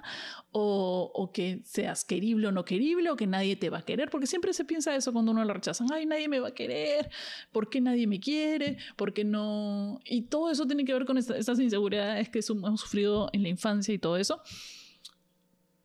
o, 0.52 1.30
que 1.34 1.60
seas 1.64 2.04
querible 2.04 2.46
o 2.46 2.52
no 2.52 2.64
querible, 2.64 3.10
o 3.10 3.16
que 3.16 3.26
nadie 3.26 3.56
te 3.56 3.70
va 3.70 3.78
a 3.78 3.82
querer, 3.82 4.08
porque 4.08 4.26
siempre 4.26 4.52
se 4.52 4.64
piensa 4.64 4.94
eso 4.94 5.12
cuando 5.12 5.32
uno 5.32 5.44
lo 5.44 5.52
rechazan, 5.52 5.88
ay, 5.92 6.06
nadie 6.06 6.28
me 6.28 6.38
va 6.38 6.48
a 6.48 6.54
querer, 6.54 7.10
¿por 7.52 7.68
qué 7.68 7.80
nadie 7.80 8.06
me 8.06 8.20
quiere? 8.20 8.78
¿Por 8.96 9.12
qué 9.12 9.24
no? 9.24 9.98
Y 10.04 10.22
todo 10.22 10.50
eso 10.50 10.66
tiene 10.66 10.84
que 10.84 10.94
ver 10.94 11.04
con 11.04 11.18
estas 11.18 11.58
inseguridades 11.58 12.28
que 12.28 12.40
hemos 12.48 12.80
sufrido 12.80 13.28
en 13.32 13.42
la 13.42 13.48
infancia 13.48 13.92
y 13.92 13.98
todo 13.98 14.16
eso. 14.16 14.40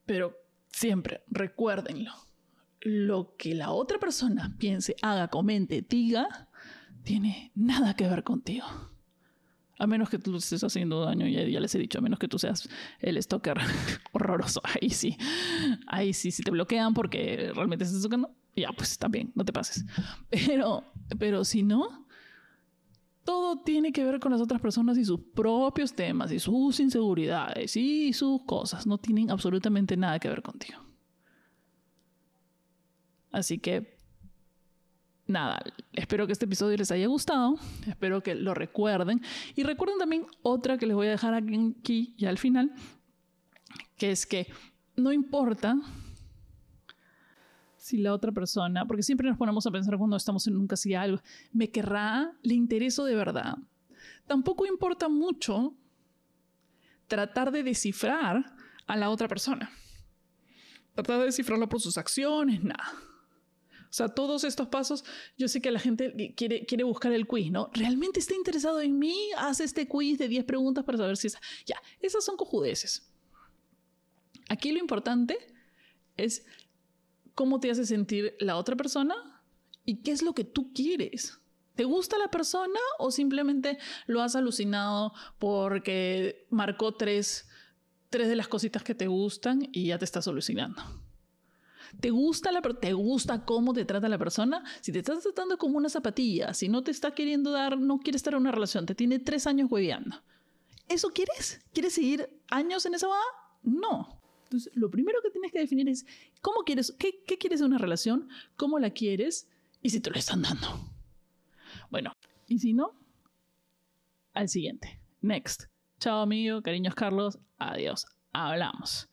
Pero 0.06 0.38
siempre, 0.72 1.24
recuérdenlo, 1.28 2.12
lo 2.82 3.36
que 3.38 3.56
la 3.56 3.72
otra 3.72 3.98
persona 3.98 4.56
piense, 4.60 4.96
haga, 5.02 5.30
comente, 5.30 5.82
diga, 5.82 6.48
tiene 7.04 7.52
nada 7.56 7.96
que 7.96 8.08
ver 8.08 8.24
contigo. 8.24 8.66
A 9.80 9.88
menos 9.88 10.10
que 10.10 10.20
tú 10.20 10.36
estés 10.36 10.64
haciendo 10.64 11.06
daño, 11.06 11.26
ya, 11.26 11.44
ya 11.44 11.60
les 11.60 11.74
he 11.74 11.80
dicho, 11.80 11.98
a 11.98 12.02
menos 12.02 12.20
que 12.20 12.28
tú 12.28 12.38
seas 12.38 12.70
el 13.00 13.22
stalker 13.22 13.58
horroroso. 14.12 14.62
Ahí 14.64 14.92
sí. 14.92 15.18
Ahí 15.88 16.14
sí, 16.14 16.32
si 16.32 16.44
te 16.44 16.52
bloquean 16.52 16.94
porque 16.94 17.52
realmente 17.56 17.86
estás 17.86 18.02
tocando, 18.02 18.30
ya, 18.56 18.72
pues 18.74 18.92
está 18.92 19.08
bien, 19.08 19.32
no 19.36 19.44
te 19.44 19.54
pases. 19.54 19.86
Pero, 20.30 20.84
pero 21.18 21.44
si 21.44 21.64
no, 21.64 22.06
todo 23.24 23.62
tiene 23.62 23.92
que 23.92 24.04
ver 24.04 24.20
con 24.20 24.32
las 24.32 24.42
otras 24.42 24.60
personas 24.60 24.98
y 24.98 25.06
sus 25.06 25.20
propios 25.20 25.94
temas 25.94 26.32
y 26.32 26.40
sus 26.40 26.80
inseguridades 26.80 27.76
y 27.78 28.12
sus 28.14 28.44
cosas. 28.44 28.86
No 28.86 28.98
tienen 28.98 29.32
absolutamente 29.32 29.96
nada 29.96 30.20
que 30.20 30.30
ver 30.30 30.42
contigo. 30.42 30.80
Así 33.32 33.60
que 33.60 33.99
nada, 35.30 35.60
espero 35.94 36.26
que 36.26 36.34
este 36.34 36.46
episodio 36.46 36.76
les 36.76 36.92
haya 36.92 37.08
gustado, 37.08 37.56
espero 37.88 38.22
que 38.22 38.36
lo 38.36 38.54
recuerden 38.54 39.22
y 39.56 39.64
recuerden 39.64 40.00
también 40.00 40.26
otra 40.42 40.78
que 40.78 40.88
les 40.88 40.96
voy 40.96 41.08
a 41.08 41.12
dejar 41.12 41.34
aquí 41.34 42.16
y 42.18 42.26
al 42.26 42.38
final, 42.38 42.74
que 43.96 44.12
es 44.12 44.26
que 44.26 44.48
no 44.96 45.14
importa 45.14 45.78
si 47.78 47.98
la 47.98 48.14
otra 48.14 48.32
persona, 48.32 48.86
porque 48.86 49.04
siempre 49.04 49.30
nos 49.30 49.38
ponemos 49.38 49.66
a 49.66 49.72
pensar 49.72 49.98
cuando 49.98 50.18
estamos 50.18 50.46
en 50.48 50.58
un 50.58 50.68
casi 50.68 50.94
algo, 50.94 51.22
me 51.54 51.72
querrá, 51.72 52.34
le 52.44 52.54
intereso 52.54 53.06
de 53.06 53.16
verdad. 53.16 53.56
Tampoco 54.28 54.66
importa 54.66 55.10
mucho 55.10 55.76
tratar 57.08 57.52
de 57.52 57.64
descifrar 57.64 58.56
a 58.86 58.98
la 58.98 59.10
otra 59.10 59.28
persona. 59.28 59.72
Tratar 60.94 61.20
de 61.20 61.26
descifrarlo 61.26 61.70
por 61.70 61.80
sus 61.80 61.98
acciones, 61.98 62.64
nada. 62.64 63.09
O 63.90 63.94
sea, 63.94 64.08
todos 64.08 64.44
estos 64.44 64.68
pasos, 64.68 65.04
yo 65.36 65.48
sé 65.48 65.62
que 65.62 65.72
la 65.72 65.80
gente 65.80 66.34
quiere, 66.36 66.66
quiere 66.68 66.84
buscar 66.84 67.12
el 67.12 67.26
quiz, 67.26 67.52
¿no? 67.52 67.72
¿Realmente 67.74 68.20
está 68.20 68.36
interesado 68.36 68.82
en 68.82 69.00
mí? 69.00 69.16
Haz 69.36 69.62
este 69.62 69.88
quiz 69.88 70.20
de 70.20 70.28
10 70.28 70.46
preguntas 70.46 70.84
para 70.84 71.00
saber 71.00 71.18
si 71.18 71.28
es... 71.28 71.38
Ya, 71.66 71.82
esas 72.00 72.24
son 72.24 72.38
cojudeces. 72.38 73.12
Aquí 74.48 74.72
lo 74.72 74.80
importante 74.80 75.38
es 76.18 76.46
cómo 77.34 77.60
te 77.60 77.72
hace 77.72 77.86
sentir 77.86 78.36
la 78.40 78.58
otra 78.58 78.76
persona 78.76 79.16
y 79.86 80.04
qué 80.04 80.12
es 80.12 80.22
lo 80.22 80.34
que 80.34 80.44
tú 80.44 80.72
quieres. 80.72 81.40
¿Te 81.74 81.86
gusta 81.86 82.18
la 82.20 82.30
persona 82.30 82.80
o 83.00 83.10
simplemente 83.10 83.80
lo 84.06 84.22
has 84.22 84.36
alucinado 84.36 85.14
porque 85.40 86.46
marcó 86.52 86.94
tres, 86.94 87.48
tres 88.10 88.28
de 88.28 88.36
las 88.36 88.48
cositas 88.48 88.84
que 88.84 88.94
te 88.94 89.08
gustan 89.08 89.68
y 89.72 89.88
ya 89.88 89.98
te 89.98 90.06
estás 90.06 90.28
alucinando? 90.28 91.09
¿Te 92.00 92.10
gusta, 92.12 92.52
la, 92.52 92.62
¿Te 92.62 92.94
gusta 92.94 93.46
cómo 93.46 93.74
te 93.74 93.86
trata 93.86 94.10
la 94.10 94.18
persona? 94.18 94.64
Si 94.82 94.92
te 94.92 95.00
estás 95.00 95.24
tratando 95.24 95.58
como 95.58 95.78
una 95.78 95.90
zapatilla, 95.90 96.54
si 96.54 96.70
no 96.70 96.84
te 96.84 96.92
está 96.92 97.12
queriendo 97.12 97.52
dar, 97.52 97.78
no 97.78 98.00
quiere 98.00 98.18
estar 98.18 98.34
en 98.34 98.42
una 98.42 98.52
relación, 98.52 98.86
te 98.86 98.96
tiene 98.96 99.20
tres 99.20 99.48
años 99.48 99.72
hueveando. 99.72 100.16
¿Eso 100.88 101.10
quieres? 101.10 101.62
¿Quieres 101.74 101.94
seguir 101.94 102.30
años 102.50 102.86
en 102.86 102.96
esa 102.96 103.08
boda? 103.08 103.20
No. 103.64 104.20
Entonces, 104.44 104.72
lo 104.76 104.90
primero 104.90 105.20
que 105.22 105.30
tienes 105.30 105.52
que 105.52 105.60
definir 105.60 105.88
es 105.88 106.06
cómo 106.42 106.62
quieres, 106.62 106.96
qué, 106.98 107.24
qué 107.28 107.38
quieres 107.38 107.60
de 107.60 107.68
una 107.68 107.78
relación, 107.78 108.30
cómo 108.56 108.80
la 108.80 108.90
quieres 108.90 109.48
y 109.82 109.92
si 109.92 110.00
te 110.00 110.10
lo 110.10 110.18
están 110.18 110.42
dando. 110.42 110.68
Bueno, 111.92 112.14
y 112.48 112.60
si 112.60 112.74
no, 112.74 112.94
al 114.34 114.50
siguiente. 114.50 115.00
Next. 115.22 115.66
Chao 116.00 116.22
amigo, 116.22 116.62
cariños 116.62 116.96
Carlos, 116.96 117.40
adiós. 117.58 118.06
Hablamos. 118.32 119.10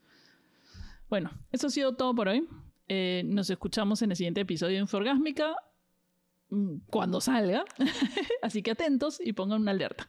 Bueno, 1.09 1.31
eso 1.53 1.67
ha 1.67 1.71
sido 1.71 1.97
todo 1.97 2.15
por 2.15 2.29
hoy. 2.29 2.49
Eh, 2.89 3.23
nos 3.27 3.51
escuchamos 3.51 4.03
en 4.03 4.11
el 4.11 4.17
siguiente 4.17 4.41
episodio 4.43 4.75
de 4.75 4.83
Inforgásmica 4.83 5.57
mm, 6.51 6.77
cuando 6.87 7.21
salga. 7.21 7.65
Así 8.43 8.63
que 8.63 8.73
atentos 8.73 9.21
y 9.23 9.33
pongan 9.33 9.63
una 9.63 9.73
alerta. 9.73 10.09